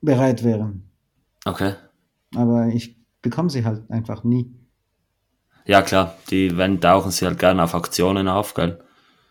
[0.00, 0.90] bereit wären.
[1.44, 1.74] Okay.
[2.34, 4.52] Aber ich bekomme sie halt einfach nie.
[5.64, 8.80] Ja, klar, die, wenn tauchen sie halt gerne auf Aktionen auf, gell?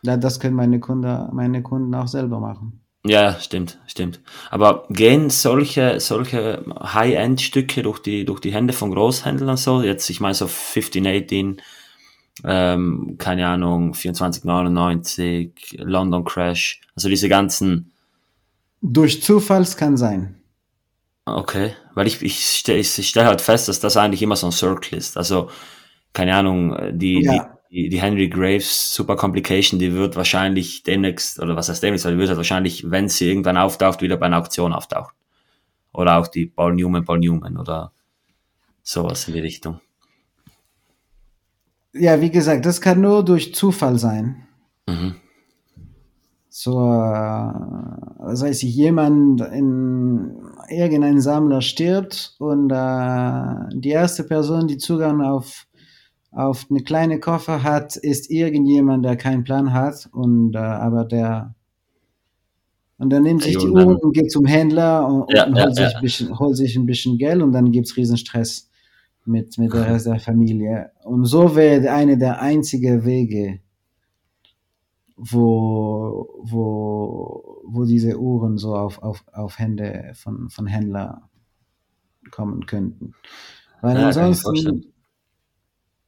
[0.04, 2.82] Ja, das können meine Kunden, meine Kunden auch selber machen.
[3.06, 4.22] Ja, stimmt, stimmt.
[4.52, 9.82] Aber gehen solche, solche High-End-Stücke durch die, durch die Hände von Großhändlern so?
[9.82, 11.62] Jetzt, ich meine so 1518,
[12.44, 17.92] ähm, keine Ahnung, 2499, London Crash, also diese ganzen,
[18.82, 20.36] Durch Zufalls kann sein.
[21.26, 24.52] okay, weil ich, ich stelle ich stell halt fest, dass das eigentlich immer so ein
[24.52, 25.18] Circle ist.
[25.18, 25.50] Also,
[26.14, 27.58] keine Ahnung, die, Ja.
[27.72, 32.18] die, die Henry Graves Super Complication, die wird wahrscheinlich demnächst, oder was heißt demnächst, die
[32.18, 35.14] wird halt wahrscheinlich, wenn sie irgendwann auftaucht, wieder bei einer Auktion auftauchen.
[35.94, 37.92] Oder auch die Paul Newman, Paul Newman oder
[38.84, 39.80] sowas in die Richtung.
[41.94, 44.48] Ja, wie gesagt, das kann nur durch Zufall sein.
[44.88, 45.16] Mhm.
[46.54, 47.54] So, äh,
[48.28, 50.36] das heißt, jemand in
[50.70, 55.66] irgendein Sammler stirbt und äh, die erste Person, die Zugang auf,
[56.32, 61.56] auf eine kleine Koffer hat, ist irgendjemand, der keinen Plan hat und äh, aber der
[62.98, 65.88] und dann nimmt sich die Uhren und geht zum Händler und, ja, und holt, ja,
[65.88, 68.70] sich Ein bisschen, holt sich ein bisschen Geld und dann gibt's Riesenstress
[69.26, 70.92] mit, mit der Rest der Familie.
[71.04, 73.60] Und so wäre eine der einzigen Wege,
[75.16, 81.22] wo, wo, wo diese Uhren so auf, auf, auf Hände von, von Händlern
[82.32, 83.14] kommen könnten.
[83.82, 84.94] Weil ja, ansonsten,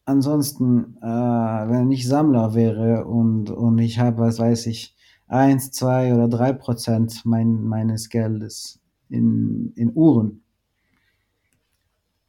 [0.06, 4.96] ansonsten, äh, wenn ich Sammler wäre und, und ich habe, was weiß ich,
[5.28, 10.43] eins, zwei oder drei Prozent mein, meines Geldes in, in Uhren.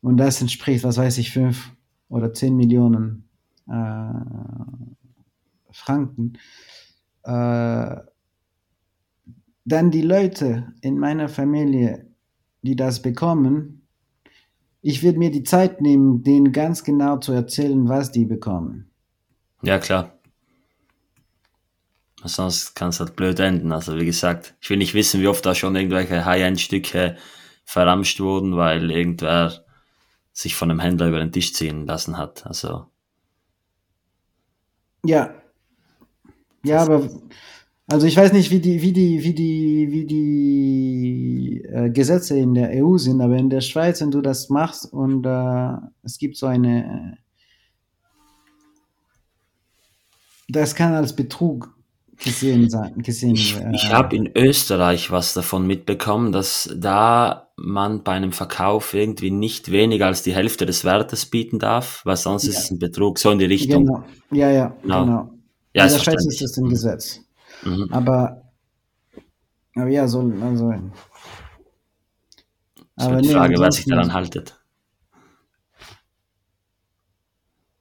[0.04, 1.72] Und das entspricht, was weiß ich, fünf
[2.10, 3.26] oder zehn Millionen
[3.66, 4.10] äh,
[5.70, 6.34] Franken.
[7.22, 7.96] Äh,
[9.64, 12.04] dann die Leute in meiner Familie,
[12.60, 13.86] die das bekommen,
[14.82, 18.90] ich würde mir die Zeit nehmen, denen ganz genau zu erzählen, was die bekommen.
[19.62, 20.18] Ja, klar.
[22.22, 23.72] Sonst kann es halt blöd enden.
[23.72, 27.16] Also wie gesagt, ich will nicht wissen, wie oft da schon irgendwelche High-End-Stücke
[27.64, 29.63] verramscht wurden, weil irgendwer
[30.34, 32.46] sich von einem Händler über den Tisch ziehen lassen hat.
[32.46, 32.86] Also.
[35.04, 35.34] Ja.
[36.64, 37.08] Ja, aber
[37.86, 42.54] also ich weiß nicht, wie die, wie die, wie die, wie die äh, Gesetze in
[42.54, 46.36] der EU sind, aber in der Schweiz, wenn du das machst und äh, es gibt
[46.36, 47.18] so eine,
[50.48, 51.73] das kann als Betrug
[52.18, 52.94] gesehen sein.
[52.98, 58.32] Gesehen, ich äh, ich habe in Österreich was davon mitbekommen, dass da man bei einem
[58.32, 62.50] Verkauf irgendwie nicht weniger als die Hälfte des Wertes bieten darf, weil sonst ja.
[62.50, 63.86] ist es ein Betrug, so in die Richtung.
[63.86, 65.04] Genau, ja, ja, genau.
[65.04, 65.30] genau.
[65.74, 67.20] Ja, in der Schweiz ist das im Gesetz.
[67.64, 67.88] Mhm.
[67.90, 68.42] Aber,
[69.74, 70.72] aber ja, so, also.
[72.96, 74.60] Das aber die Frage, was sich daran haltet.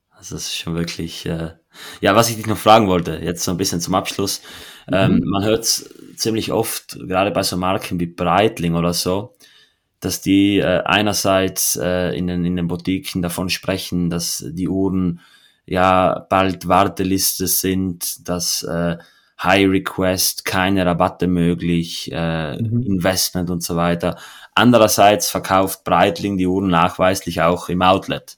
[0.10, 1.52] Also das ist schon wirklich, äh,
[2.02, 4.42] ja, was ich dich noch fragen wollte, jetzt so ein bisschen zum Abschluss.
[4.88, 4.94] Mhm.
[4.94, 9.36] Ähm, man hört ziemlich oft, gerade bei so Marken wie Breitling oder so,
[10.00, 15.22] dass die äh, einerseits äh, in, den, in den Boutiquen davon sprechen, dass die Uhren
[15.66, 18.98] ja bald Warteliste sind, dass äh,
[19.42, 22.84] High Request, keine Rabatte möglich, äh, mhm.
[22.84, 24.18] Investment und so weiter.
[24.56, 28.38] Andererseits verkauft Breitling die Uhren nachweislich auch im Outlet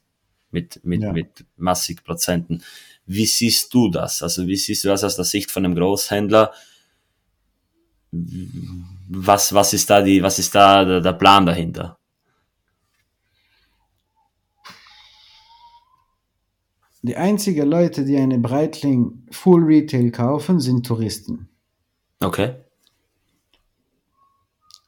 [0.51, 1.11] mit, mit, ja.
[1.11, 2.63] mit massig Prozenten.
[3.05, 4.21] Wie siehst du das?
[4.21, 6.51] Also wie siehst du das aus der Sicht von einem Großhändler?
[8.11, 11.97] Was, was ist da die, was ist da der, der Plan dahinter?
[17.03, 21.49] Die einzigen Leute, die eine Breitling Full Retail kaufen, sind Touristen.
[22.19, 22.55] Okay.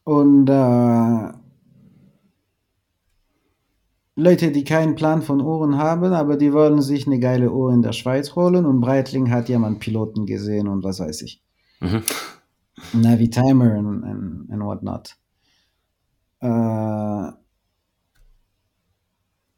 [0.04, 1.34] Und äh,
[4.20, 7.84] Leute, die keinen Plan von Uhren haben, aber die wollen sich eine geile Uhr in
[7.84, 11.44] der Schweiz holen und Breitling hat jemand Piloten gesehen und was weiß ich.
[11.82, 12.02] Mhm.
[12.94, 15.16] Navi Timer and, and, and whatnot.
[16.40, 17.32] Äh,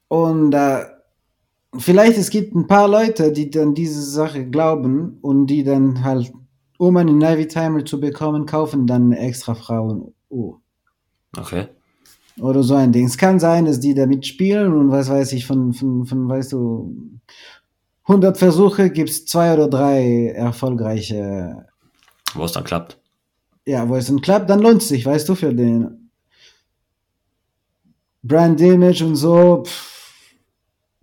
[0.10, 0.86] und äh,
[1.78, 6.34] vielleicht es gibt ein paar Leute, die dann diese Sache glauben und die dann halt,
[6.78, 10.62] um einen Navi Timer zu bekommen, kaufen dann eine extra Frauenuhr.
[11.38, 11.70] Okay.
[12.42, 13.06] Oder so ein Ding.
[13.06, 16.54] Es kann sein, dass die da mitspielen und was weiß ich, von, von, von weißt
[16.54, 17.20] du,
[18.04, 21.68] 100 Versuche gibt es zwei oder drei erfolgreiche.
[22.34, 23.00] Wo es dann klappt.
[23.66, 26.10] Ja, wo es dann klappt, dann lohnt es sich, weißt du, für den
[28.24, 29.64] Brand Image und so.
[29.66, 29.90] Pff,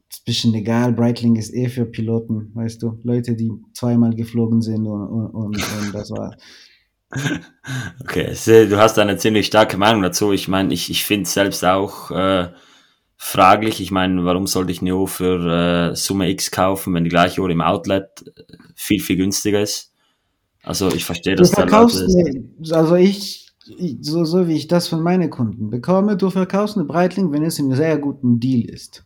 [0.08, 0.92] ist ein bisschen egal.
[0.92, 5.56] Breitling ist eh für Piloten, weißt du, Leute, die zweimal geflogen sind und, und, und,
[5.56, 6.36] und das war.
[8.02, 8.34] Okay,
[8.68, 10.32] du hast eine ziemlich starke Meinung dazu.
[10.32, 12.52] Ich meine, ich, ich finde es selbst auch äh,
[13.16, 13.80] fraglich.
[13.80, 17.40] Ich meine, warum sollte ich eine Uhr für äh, Summe X kaufen, wenn die gleiche
[17.40, 19.92] Uhr im Outlet äh, viel, viel günstiger ist?
[20.62, 21.50] Also ich verstehe das.
[21.50, 23.52] Du verkaufst eine, also ich,
[24.00, 27.58] so, so wie ich das von meinen Kunden bekomme, du verkaufst eine Breitling, wenn es
[27.58, 29.04] ein sehr guten Deal ist.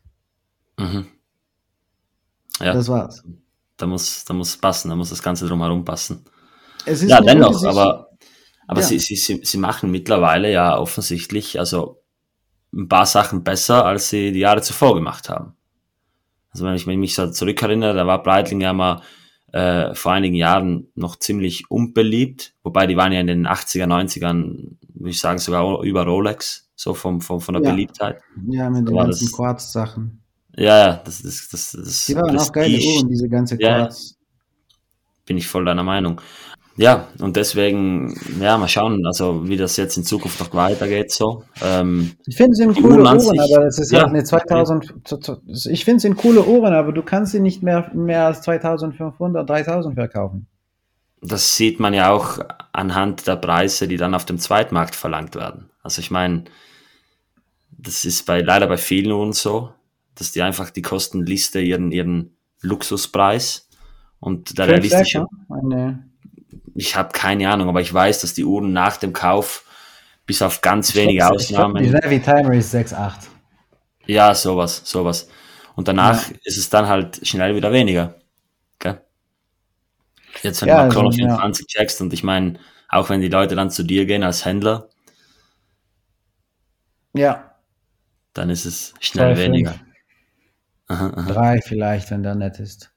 [0.79, 1.07] Mhm.
[2.61, 2.73] Ja.
[2.73, 3.23] Das war's.
[3.77, 6.25] Da muss, da muss passen, da muss das Ganze drumherum passen
[6.87, 8.11] ja, dennoch, aber,
[8.67, 8.87] aber ja.
[8.87, 12.03] Sie, sie, sie, sie machen mittlerweile ja offensichtlich also
[12.73, 15.57] ein paar Sachen besser, als sie die Jahre zuvor gemacht haben.
[16.53, 19.03] Also wenn ich mich so zurückerinnere, da war Breitling ja mal
[19.53, 24.77] äh, vor einigen Jahren noch ziemlich unbeliebt, wobei die waren ja in den 80er, 90ern,
[24.95, 27.71] würde ich sagen, sogar über Rolex, so vom, vom, von der ja.
[27.71, 28.21] Beliebtheit.
[28.49, 30.23] Ja, mit den ganzen Quartz-Sachen.
[30.57, 34.11] Ja, ja, das, das, das, das Die waren auch geile Uhren, diese ganze Quartz.
[34.11, 34.17] Ja,
[35.27, 36.21] bin ich voll deiner Meinung.
[36.81, 41.45] Ja, und deswegen, ja, mal schauen, also wie das jetzt in Zukunft noch weitergeht so.
[41.63, 44.95] Ähm, ich finde, es sind coole Uhren, sich, aber es ist ja, halt eine 2000,
[45.69, 49.47] ich finde, es sind coole Uhren, aber du kannst sie nicht mehr, mehr als 2500,
[49.47, 50.47] 3000 verkaufen.
[51.21, 52.39] Das sieht man ja auch
[52.73, 55.69] anhand der Preise, die dann auf dem Zweitmarkt verlangt werden.
[55.83, 56.45] Also ich meine,
[57.73, 59.69] das ist bei, leider bei vielen Uhren so,
[60.15, 63.69] dass die einfach die Kostenliste ihren, ihren Luxuspreis
[64.19, 65.27] und der realistische.
[65.51, 66.10] Eine
[66.75, 69.65] ich habe keine Ahnung, aber ich weiß, dass die Uhren nach dem Kauf
[70.27, 71.83] bis auf ganz wenige glaub, Ausnahmen.
[71.83, 73.27] Die Navy Timer ist 6,8.
[74.07, 75.29] Ja, sowas, sowas.
[75.75, 76.37] Und danach ja.
[76.45, 78.15] ist es dann halt schnell wieder weniger.
[78.77, 78.99] Okay?
[80.43, 81.81] Jetzt, wenn ja, du mal Chrono also, 24 ja.
[81.81, 82.59] checkst und ich meine,
[82.89, 84.89] auch wenn die Leute dann zu dir gehen als Händler,
[87.13, 87.55] ja.
[88.35, 89.75] dann ist es schnell Zwei, weniger.
[90.89, 91.33] Aha, aha.
[91.33, 92.93] Drei vielleicht, wenn der nett ist.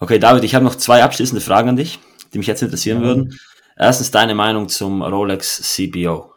[0.00, 2.00] Okay, David, ich habe noch zwei abschließende Fragen an dich
[2.32, 3.06] die mich jetzt interessieren ja.
[3.06, 3.38] würden.
[3.76, 6.32] Erstens deine Meinung zum Rolex CPO.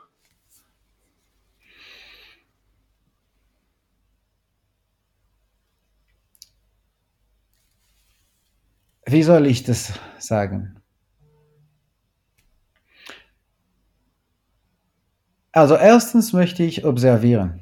[9.07, 10.81] Wie soll ich das sagen?
[15.51, 17.61] Also erstens möchte ich observieren,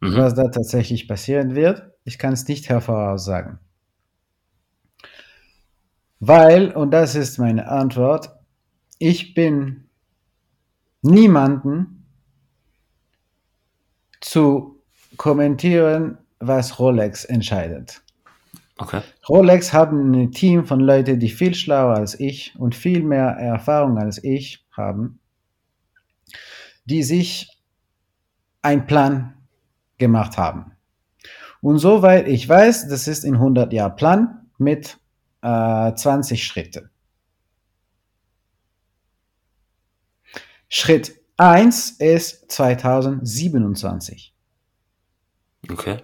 [0.00, 0.16] mhm.
[0.16, 1.82] was da tatsächlich passieren wird.
[2.04, 3.58] Ich kann es nicht hervoraussagen.
[6.20, 8.30] Weil, und das ist meine Antwort,
[8.98, 9.88] ich bin
[11.02, 12.06] niemanden
[14.20, 14.82] zu
[15.16, 18.02] kommentieren, was Rolex entscheidet.
[18.78, 19.00] Okay.
[19.28, 23.98] Rolex haben ein Team von Leuten, die viel schlauer als ich und viel mehr Erfahrung
[23.98, 25.18] als ich haben,
[26.84, 27.58] die sich
[28.62, 29.34] einen Plan
[29.98, 30.72] gemacht haben.
[31.60, 34.97] Und soweit ich weiß, das ist in 100 Jahren Plan mit
[35.42, 36.90] äh, 20 Schritte.
[40.68, 44.34] Schritt 1 ist 2027.
[45.70, 46.02] Okay.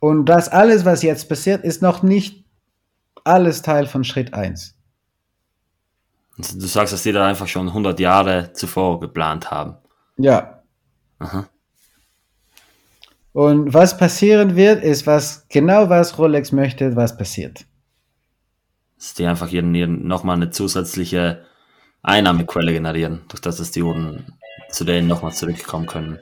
[0.00, 2.44] Und das alles, was jetzt passiert, ist noch nicht
[3.24, 4.74] alles Teil von Schritt 1.
[6.38, 9.76] Also du sagst, dass die da einfach schon 100 Jahre zuvor geplant haben.
[10.18, 10.62] Ja.
[11.18, 11.48] Aha.
[13.36, 17.66] Und was passieren wird, ist, was genau was Rolex möchte, was passiert.
[18.96, 21.44] Dass die einfach ihren nochmal eine zusätzliche
[22.02, 24.24] Einnahmequelle generieren, durch das, dass die Uhren
[24.70, 26.18] zu denen nochmal zurückkommen können.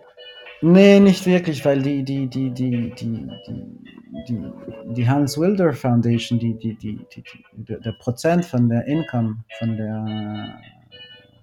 [0.61, 3.29] Nee, nicht wirklich, weil die, die, die, die, die,
[4.27, 4.43] die,
[4.97, 10.59] die Hans Wilder Foundation, die, die, die, die, der Prozent von der Income, von der,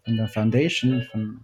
[0.03, 1.39] von der Foundation, von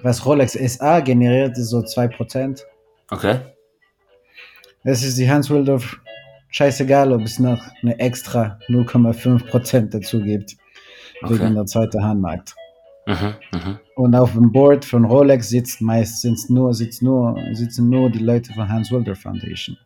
[0.00, 2.64] was Rolex SA generiert, ist so 2%.
[3.10, 3.38] Okay.
[4.82, 5.98] Es ist die Hans Wildorf
[6.50, 10.56] scheißegal, ob es noch eine extra 0,5% dazu gibt.
[11.22, 11.34] Okay.
[11.34, 12.54] Wegen der zweiten Handmarkt.
[13.06, 13.80] Mhm, mh.
[13.94, 18.52] Und auf dem Board von Rolex sitzt meistens nur, sitzt nur, sitzen nur die Leute
[18.52, 19.76] von Hans Wilder Foundation.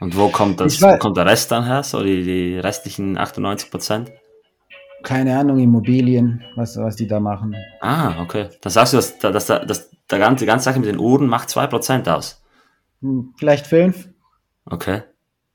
[0.00, 1.82] Und wo kommt das, wo kommt der Rest dann her?
[1.82, 3.70] So die, die restlichen 98
[5.02, 7.54] Keine Ahnung, Immobilien, was, was die da machen.
[7.80, 8.48] Ah, okay.
[8.60, 11.26] Dann sagst du, dass, dass, dass, dass der ganze, die ganze Sache mit den Uhren
[11.26, 12.42] macht 2% aus.
[13.00, 14.08] Hm, vielleicht 5.
[14.66, 15.02] Okay.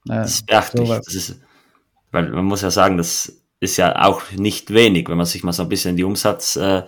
[0.05, 0.89] Ja, das ist beachtlich.
[0.89, 1.41] Das ist,
[2.11, 5.53] weil man muss ja sagen, das ist ja auch nicht wenig, wenn man sich mal
[5.53, 6.83] so ein bisschen die Umsatz, äh,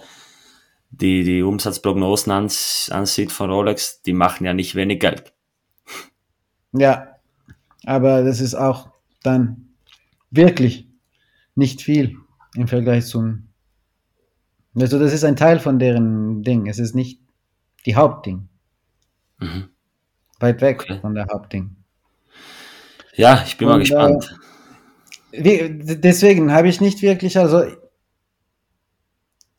[0.91, 5.33] die, die Umsatzprognosen ans, ansieht von Rolex, die machen ja nicht wenig Geld.
[6.71, 7.15] Ja,
[7.85, 8.89] aber das ist auch
[9.23, 9.69] dann
[10.31, 10.87] wirklich
[11.55, 12.18] nicht viel
[12.55, 13.49] im Vergleich zum.
[14.75, 16.67] Also das ist ein Teil von deren Ding.
[16.67, 17.21] Es ist nicht
[17.85, 18.47] die Hauptding.
[19.39, 19.69] Mhm.
[20.39, 20.99] Weit weg okay.
[21.01, 21.75] von der Hauptding.
[23.15, 24.39] Ja, ich bin Und, mal gespannt.
[25.31, 27.63] Äh, wie, deswegen habe ich nicht wirklich, also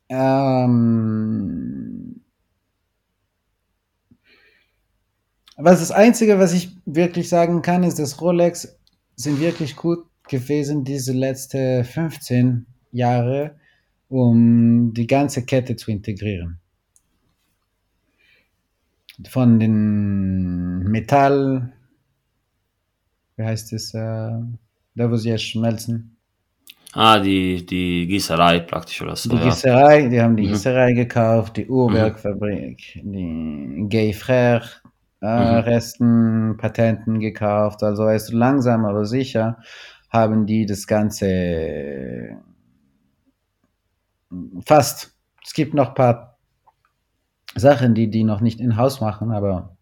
[0.09, 2.23] ähm,
[5.57, 8.77] was das Einzige, was ich wirklich sagen kann, ist, dass Rolex
[9.17, 13.57] sind wirklich gut gewesen diese letzten 15 Jahre,
[14.09, 16.61] um die ganze Kette zu integrieren
[19.29, 21.73] von den Metall,
[23.37, 26.17] wie heißt es, äh, da wo sie jetzt schmelzen.
[26.93, 29.31] Ah, die, die Gießerei praktisch oder so.
[29.31, 29.45] Die ja.
[29.45, 30.53] Gießerei, die haben die mhm.
[30.53, 33.13] Gießerei gekauft, die Uhrwerkfabrik, mhm.
[33.13, 34.65] die Gay Frère,
[35.23, 35.61] äh, mhm.
[35.61, 37.83] Resten, Patenten gekauft.
[37.83, 39.59] Also du, langsam aber sicher
[40.09, 42.37] haben die das Ganze
[44.65, 45.15] fast.
[45.45, 46.39] Es gibt noch ein paar
[47.55, 49.77] Sachen, die die noch nicht in Haus machen, aber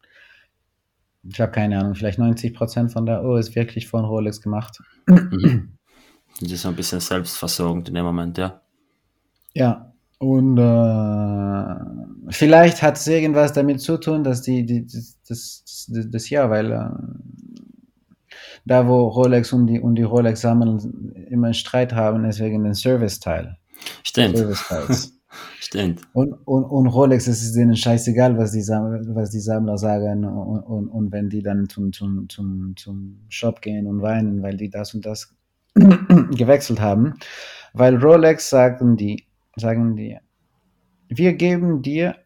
[1.22, 4.80] ich habe keine Ahnung, vielleicht 90 Prozent von der Uhr ist wirklich von Rolex gemacht.
[5.06, 5.74] Mhm.
[6.40, 8.60] Das ist so ein bisschen selbstversorgend in dem Moment, ja.
[9.54, 15.86] Ja, und äh, vielleicht hat es irgendwas damit zu tun, dass die, die das, das,
[15.88, 16.90] das, Jahr, weil äh,
[18.64, 22.64] da wo Rolex und die, und die Rolex sammeln immer einen Streit haben, ist wegen
[22.64, 23.56] den Service-Teil.
[24.02, 24.38] Stimmt.
[25.60, 26.00] Stimmt.
[26.14, 30.24] Und, und, und Rolex es ist denen scheißegal, was die, Sam- was die Sammler sagen
[30.24, 34.56] und, und, und wenn die dann zum, zum, zum, zum Shop gehen und weinen, weil
[34.56, 35.34] die das und das
[35.74, 37.14] gewechselt haben.
[37.74, 39.26] Weil Rolex sagen die,
[39.56, 40.16] sagen die,
[41.08, 42.16] wir geben dir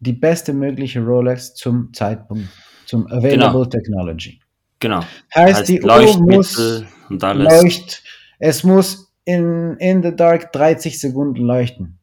[0.00, 2.48] die beste mögliche Rolex zum Zeitpunkt,
[2.86, 4.40] zum Available Technology.
[4.78, 5.00] Genau.
[5.34, 7.62] Heißt, die Uhr muss und alles.
[7.62, 8.02] leucht,
[8.38, 11.98] es muss in, in the dark 30 Sekunden leuchten.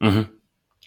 [0.00, 0.26] Mhm.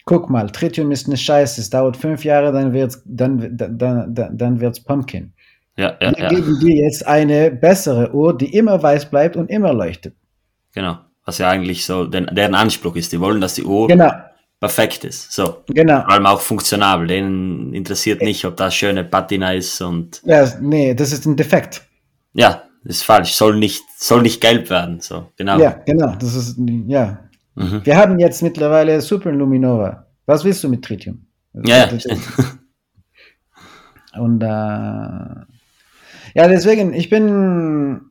[0.05, 3.77] Guck mal, Tritium ist eine Scheiße, es dauert fünf Jahre, dann wird's, dann, dann,
[4.13, 5.33] dann, dann wird's Pumpkin.
[5.77, 6.29] Ja, ja, Wir ja.
[6.29, 10.15] geben dir jetzt eine bessere Uhr, die immer weiß bleibt und immer leuchtet.
[10.73, 10.97] Genau.
[11.25, 13.13] Was ja eigentlich so den, deren Anspruch ist.
[13.13, 14.11] Die wollen, dass die Uhr Genau,
[14.59, 15.31] perfekt ist.
[15.31, 15.63] So.
[15.67, 16.01] genau.
[16.01, 17.07] Vor allem auch funktionabel.
[17.07, 21.81] Denen interessiert nicht, ob das schöne Patina ist und Ja, nee, das ist ein Defekt.
[22.33, 23.33] ja, ist falsch.
[23.33, 24.99] Soll nicht, soll nicht gelb werden.
[25.01, 25.59] So, genau.
[25.59, 26.57] Ja, genau, das ist,
[26.87, 27.19] ja.
[27.55, 27.81] Mhm.
[27.85, 30.07] Wir haben jetzt mittlerweile Superluminova.
[30.25, 31.25] Was willst du mit Tritium?
[31.65, 32.15] Ja, Das- ja.
[34.19, 34.45] Und äh,
[36.35, 38.01] ja, deswegen, ich bin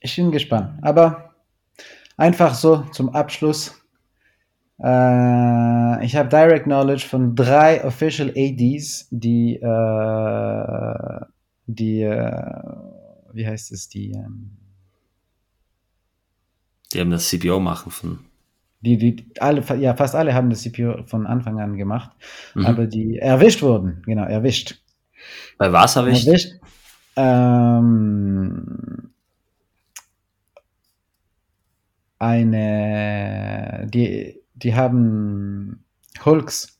[0.00, 0.78] ich bin gespannt.
[0.82, 1.34] Aber
[2.16, 3.79] einfach so zum Abschluss.
[4.82, 11.20] Äh, ich habe Direct Knowledge von drei Official ADs, die äh,
[11.66, 12.62] die äh,
[13.32, 14.56] wie heißt es, die ähm,
[16.92, 18.18] Die haben das CPO machen von.
[18.80, 22.10] die, die alle, ja, fast alle haben das CPO von Anfang an gemacht,
[22.54, 22.66] Mhm.
[22.66, 24.80] aber die erwischt wurden, genau, erwischt.
[25.58, 26.26] Bei was ich?
[26.26, 26.54] Erwischt.
[27.16, 29.10] Ähm,
[32.18, 35.84] eine, die, die haben
[36.24, 36.78] Hulks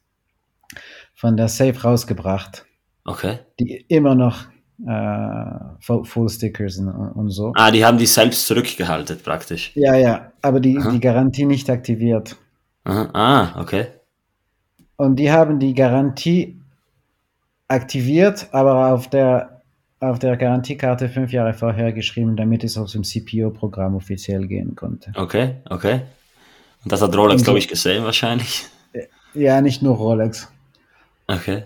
[1.15, 2.65] von der Safe rausgebracht,
[3.05, 3.39] Okay.
[3.59, 4.47] die immer noch
[4.87, 7.53] äh, Full Full Stickers und, und so.
[7.55, 9.73] Ah, die haben die selbst zurückgehalten, praktisch.
[9.75, 10.91] Ja, ja, aber die, Aha.
[10.91, 12.37] die Garantie nicht aktiviert.
[12.85, 13.11] Aha.
[13.13, 13.89] Ah, okay.
[14.97, 16.61] Und die haben die Garantie
[17.69, 19.63] aktiviert, aber auf der,
[20.01, 25.13] auf der Garantiekarte fünf Jahre vorher geschrieben, damit es aus dem CPO-Programm offiziell gehen konnte.
[25.15, 26.03] Okay, okay.
[26.85, 28.67] Und das hat Rolex, glaube ich, gesehen wahrscheinlich.
[29.35, 30.51] Ja, nicht nur Rolex.
[31.27, 31.65] Okay.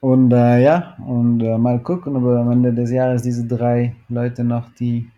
[0.00, 4.44] Und äh, ja, und äh, mal gucken, ob am Ende des Jahres diese drei Leute
[4.44, 5.10] noch die,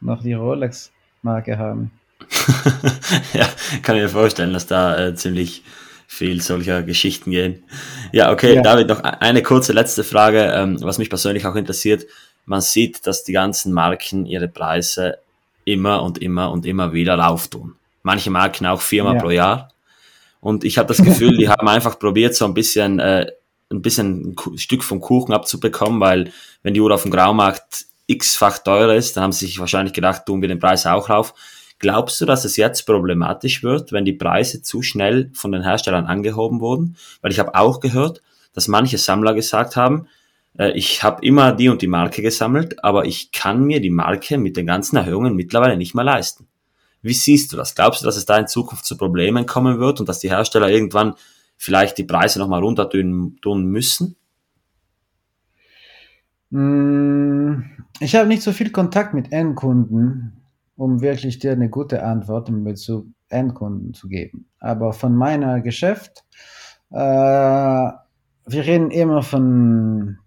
[0.00, 1.90] noch die Rolex-Marke haben.
[3.32, 3.48] ja,
[3.82, 5.64] kann ich mir vorstellen, dass da äh, ziemlich
[6.06, 7.64] viel solcher Geschichten gehen.
[8.12, 8.62] Ja, okay, Ja.
[8.62, 12.06] David, noch eine kurze letzte Frage, ähm, was mich persönlich auch interessiert.
[12.46, 15.18] Man sieht, dass die ganzen Marken ihre Preise
[15.64, 17.74] immer und immer und immer wieder auftun.
[18.08, 19.20] Manche Marken auch viermal Ja.
[19.20, 19.68] pro Jahr.
[20.40, 23.26] Und ich habe das Gefühl, die haben einfach probiert, so ein bisschen, äh,
[23.70, 26.32] ein bisschen ein Stück vom Kuchen abzubekommen, weil
[26.62, 30.24] wenn die Uhr auf dem Graumarkt x-fach teurer ist, dann haben sie sich wahrscheinlich gedacht,
[30.24, 31.34] tun wir den Preis auch rauf.
[31.80, 36.06] Glaubst du, dass es jetzt problematisch wird, wenn die Preise zu schnell von den Herstellern
[36.06, 36.96] angehoben wurden?
[37.20, 38.22] Weil ich habe auch gehört,
[38.54, 40.08] dass manche Sammler gesagt haben,
[40.58, 44.38] äh, ich habe immer die und die Marke gesammelt, aber ich kann mir die Marke
[44.38, 46.48] mit den ganzen Erhöhungen mittlerweile nicht mehr leisten.
[47.02, 47.74] Wie siehst du das?
[47.74, 50.68] Glaubst du, dass es da in Zukunft zu Problemen kommen wird und dass die Hersteller
[50.68, 51.14] irgendwann
[51.56, 54.16] vielleicht die Preise nochmal runter tun müssen?
[56.50, 57.62] Mm,
[58.00, 60.40] Ich habe nicht so viel Kontakt mit Endkunden,
[60.76, 64.46] um wirklich dir eine gute Antwort in Bezug Endkunden zu geben.
[64.58, 66.24] Aber von meiner Geschäft,
[66.90, 70.18] äh, wir reden immer von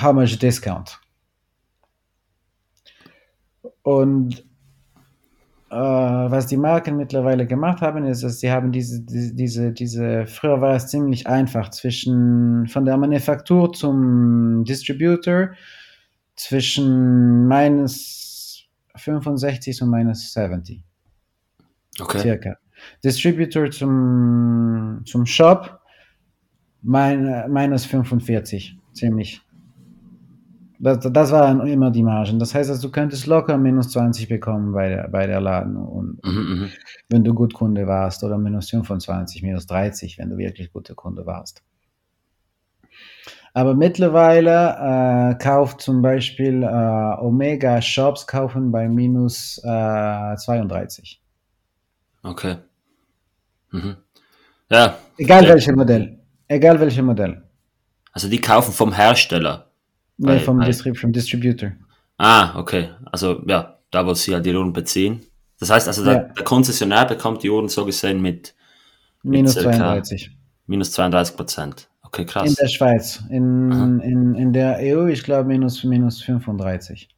[0.00, 1.00] how much discount.
[3.82, 4.44] Und
[5.74, 10.26] äh, was die Marken mittlerweile gemacht haben, ist, dass sie haben diese, diese, diese, diese,
[10.26, 15.50] früher war es ziemlich einfach zwischen, von der Manufaktur zum Distributor,
[16.36, 20.84] zwischen minus 65 und minus 70,
[22.00, 22.18] Okay.
[22.18, 22.56] circa.
[23.02, 25.80] Distributor zum, zum Shop,
[26.82, 29.40] mein, minus 45, ziemlich.
[30.78, 32.38] Das, das waren immer die Margen.
[32.38, 36.24] Das heißt, also, du könntest locker minus 20 bekommen bei der, bei der Laden und,
[36.24, 36.70] Mhm, mhm.
[37.08, 41.26] wenn du gut Kunde warst oder minus 25, minus 30, wenn du wirklich guter Kunde
[41.26, 41.62] warst.
[43.56, 51.22] Aber mittlerweile äh, kauft zum Beispiel äh, Omega Shops kaufen bei minus äh, 32.
[52.24, 52.56] Okay.
[53.70, 53.96] Mhm.
[54.70, 56.18] Ja, Egal welches Modell.
[56.48, 57.44] Egal welche Modell.
[58.12, 59.70] Also die kaufen vom Hersteller.
[60.16, 61.72] Nee, vom, bei- Distrib vom Distributor.
[62.18, 62.90] Ah, okay.
[63.10, 65.20] Also ja, da wo sie halt die Uhren beziehen.
[65.60, 66.18] Das heißt also, der, Ja.
[66.22, 68.54] der Konzessionär bekommt die Uhren so gesehen mit
[69.22, 70.30] Minus circa- 32.
[70.66, 71.88] minus 32 Prozent.
[72.02, 72.54] Okay, In krass.
[72.54, 73.22] der Schweiz.
[73.30, 77.08] In, in, in der EU, ich glaube, minus, minus 35.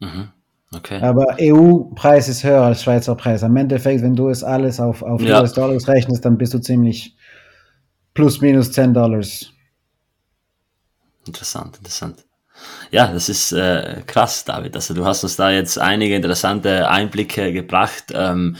[0.00, 0.28] Mhm.
[0.74, 1.00] Okay.
[1.02, 3.44] Aber EU-Preis ist höher als Schweizer Preis.
[3.44, 5.40] Am Endeffekt, wenn du es alles auf, auf Ja.
[5.40, 7.16] US Dollars rechnest, dann bist du ziemlich
[8.14, 9.52] plus minus 10 Dollars.
[11.26, 12.24] Interessant, interessant.
[12.90, 14.76] Ja, das ist äh, krass, David.
[14.76, 18.56] Also du hast uns da jetzt einige interessante Einblicke gebracht, ähm,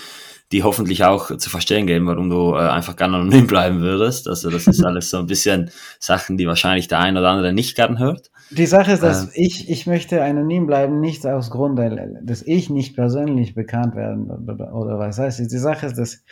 [0.53, 4.29] die hoffentlich auch zu verstehen geben, warum du äh, einfach gerne anonym bleiben würdest.
[4.29, 7.77] Also das ist alles so ein bisschen Sachen, die wahrscheinlich der ein oder andere nicht
[7.77, 8.31] gern hört.
[8.51, 9.31] Die Sache ist, dass Ähm.
[9.35, 11.79] ich, ich möchte anonym bleiben, nicht aus Grund,
[12.23, 15.41] dass ich nicht persönlich bekannt werden oder, oder was heißt.
[15.41, 16.23] Die Sache ist, dass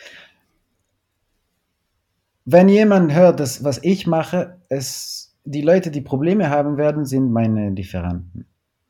[2.45, 7.31] wenn jemand hört, dass was ich mache, es die Leute, die Probleme haben werden, sind
[7.31, 8.45] meine Lieferanten.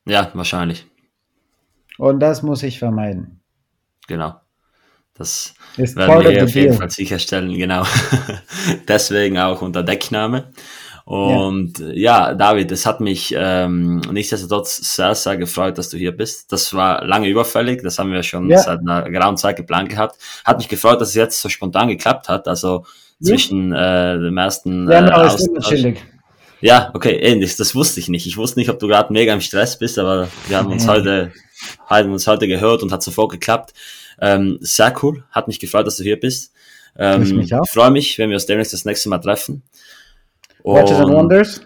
[0.06, 0.86] Ja, wahrscheinlich.
[1.97, 3.39] Und das muss ich vermeiden.
[4.08, 4.36] Genau.
[5.16, 6.74] Das Ist werden wir auf jeden deal.
[6.74, 7.84] Fall sicherstellen, genau.
[8.88, 10.51] Deswegen auch unter Deckname.
[11.06, 12.34] Und ja.
[12.34, 16.51] David, es hat mich ähm, nichtsdestotrotz sehr, sehr gefreut, dass du hier bist.
[16.51, 18.58] Das war lange überfällig, das haben wir schon Ja.
[18.60, 20.18] seit einer geraumen Zeit geplant gehabt.
[20.45, 22.86] Hat mich gefreut, dass es jetzt so spontan geklappt hat, also
[23.20, 23.28] Ja.
[23.30, 26.04] zwischen äh, dem ersten Ja, äh, aber chillig.
[26.66, 27.57] Ja, okay, ähnlich.
[27.57, 28.26] Das wusste ich nicht.
[28.26, 31.34] Ich wusste nicht, ob du gerade mega im Stress bist, aber wir haben uns heute,
[31.88, 33.74] haben uns heute gehört und hat sofort geklappt.
[34.22, 35.26] Ähm, sehr cool.
[35.32, 36.53] Hat mich gefreut, dass du hier bist.
[36.97, 37.68] Ähm, Ich mich auch.
[37.68, 39.64] freue mich, wenn wir uns demnächst das nächste Mal treffen.
[40.64, 41.61] Watches and Und- Wonders?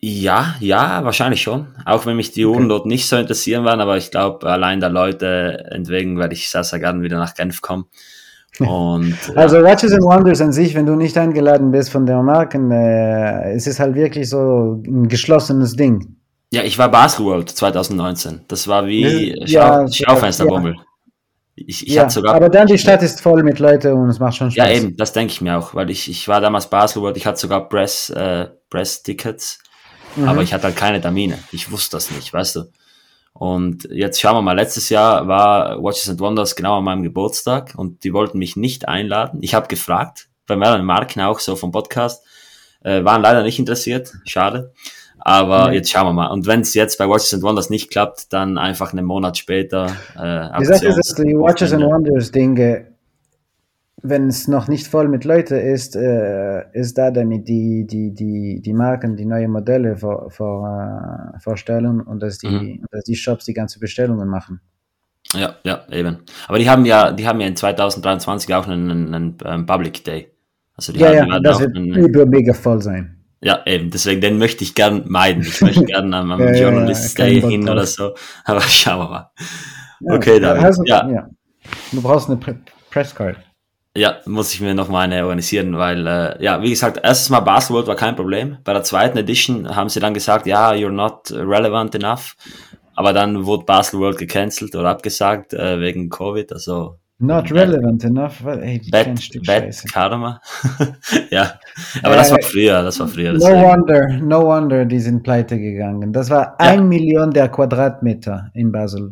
[0.00, 1.66] Ja, ja, wahrscheinlich schon.
[1.84, 4.88] Auch wenn mich die Uhren dort nicht so interessieren werden, aber ich glaube, allein der
[4.90, 7.86] Leute entwegen werde ich sehr, sehr gerne wieder nach Genf kommen.
[8.60, 12.22] Und ja, Also Watches and Wonders an sich, wenn du nicht eingeladen bist von der
[12.22, 16.16] Marken, äh, es ist halt wirklich so ein geschlossenes Ding.
[16.52, 18.42] ja, ich war Basketworld 2019.
[18.48, 20.76] Das war wie Ja, Schau, Schaufensterbummel.
[21.58, 24.18] Ich, ich ja, hatte sogar aber dann die Stadt ist voll mit Leuten und es
[24.18, 24.76] macht schon Ja, Spaß.
[24.76, 27.68] eben, das denke ich mir auch, weil ich, ich war damals Baselworld, ich hatte sogar
[27.68, 29.58] Press, äh, Press-Tickets,
[30.16, 30.28] Mhm.
[30.28, 31.38] aber ich hatte halt keine Termine.
[31.52, 32.60] Ich wusste das nicht, weißt du.
[33.38, 37.74] Und jetzt schauen wir mal, letztes Jahr war Watches and Wonders genau an meinem Geburtstag
[37.76, 39.40] und die wollten mich nicht einladen.
[39.42, 42.24] Ich habe gefragt, bei mehreren Marken auch so vom Podcast,
[42.82, 44.72] äh, waren leider nicht interessiert, schade.
[45.18, 46.28] Aber jetzt schauen wir mal.
[46.28, 49.86] Und wenn es jetzt bei Watches and Wonders nicht klappt, dann einfach einen Monat später.
[50.14, 51.82] Äh, Die Sache ist, Aktions- Watches and.
[51.84, 52.86] Wonders Dinge,
[54.02, 58.60] wenn es noch nicht voll mit Leuten ist, äh, ist da damit die, die, die,
[58.62, 62.84] die Marken die neue Modelle vor, vor, äh, vorstellen und dass die, Mhm.
[62.90, 64.60] dass die Shops die ganze Bestellungen machen.
[65.34, 66.18] Ja, ja, eben.
[66.46, 70.04] Aber die haben ja, die haben ja in 2023 auch einen, einen, einen ähm, Public
[70.04, 70.30] Day.
[70.76, 73.16] Also die Ja, haben, ja, das wird einen, über mega voll sein.
[73.40, 73.90] ja, eben.
[73.90, 75.42] Deswegen, den möchte ich gern meiden.
[75.42, 77.72] Ich möchte gern am, am Ja, Journalist Day hin drauf.
[77.72, 78.14] oder so.
[78.44, 79.30] Aber schauen wir mal.
[80.16, 80.62] Okay, David.
[80.62, 81.08] also, Ja.
[81.10, 81.28] ja.
[81.92, 82.56] Du brauchst eine Pre
[82.90, 83.36] Presscard.
[83.96, 87.40] Ja, muss ich mir noch mal eine organisieren, weil, äh, ja, wie gesagt, erstes Mal
[87.40, 88.58] Basketball war kein Problem.
[88.64, 92.36] Bei der zweiten Edition haben sie dann gesagt, ja, you're not relevant enough.
[92.94, 96.52] Aber dann wurde Basketball gecancelt oder abgesagt äh, wegen Covid.
[96.52, 98.44] Also Not relevant enough.
[98.44, 99.74] Weil, Ey, Bad, Bad.
[99.92, 100.40] Karma.
[101.30, 101.58] ja,
[102.02, 103.32] aber das Äh, war früher, das war früher.
[103.32, 103.62] No deswegen.
[103.62, 106.12] wonder, no wonder, die sind pleite gegangen.
[106.12, 109.08] Das war ein Million der Quadratmeter in Basel.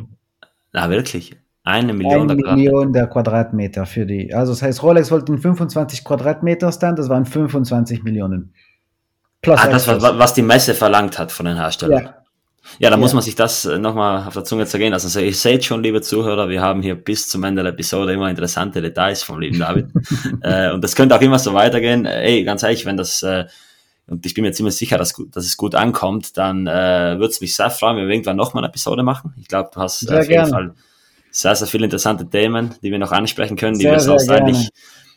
[0.72, 1.34] Na, wirklich?
[1.64, 4.32] Eine Million Eine der Million der Quadratmeter für die.
[4.34, 8.52] Also das heißt, Rolex wollten 25 Quadratmeter Stand, das waren 25 Millionen.
[9.40, 12.04] Plus Ah, das war, was die Messe verlangt hat von den Herstellern.
[12.04, 12.14] Ja,
[12.78, 13.00] Ja, da Ja.
[13.00, 15.06] muss man sich das nochmal auf der Zunge zergehen lassen.
[15.06, 18.28] Also ihr seht schon, liebe Zuhörer, wir haben hier bis zum Ende der Episode immer
[18.28, 19.86] interessante Details vom lieben David.
[20.42, 22.04] äh, und das könnte auch immer so weitergehen.
[22.04, 23.44] Äh, Ey, ganz ehrlich, wenn das, äh,
[24.06, 27.40] und ich bin mir ziemlich sicher, dass, dass es gut ankommt, dann äh, würde es
[27.40, 29.32] mich sehr freuen, wenn wir irgendwann nochmal eine Episode machen.
[29.40, 30.50] Ich glaube, du hast äh, Sehr auf jeden gerne.
[30.50, 30.74] Fall
[31.34, 34.68] sehr, sehr viele interessante Themen, die wir noch ansprechen können, die Sehr, wir sonst eigentlich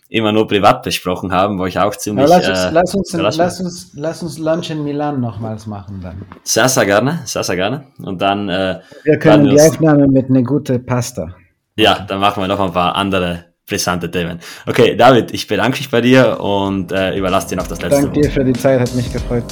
[0.10, 2.26] immer nur privat besprochen haben, wo ich auch ziemlich...
[2.26, 6.00] Aber lass uns, äh, lass, uns, lass, uns, lass uns Lunch in Milan nochmals machen
[6.02, 6.24] dann.
[6.44, 7.88] Sehr, sehr gerne, sehr, sehr gerne.
[8.00, 11.36] Und dann, äh, Wir können die wir Aufnahme mit einer guten Pasta.
[11.76, 14.40] ja, dann machen wir noch ein paar andere brisante Themen.
[14.66, 18.16] Okay, David, ich bedanke mich bei dir und äh, überlasse dir noch das letzte Danke
[18.16, 18.26] Wort.
[18.26, 19.44] dir für die Zeit, hat mich gefreut.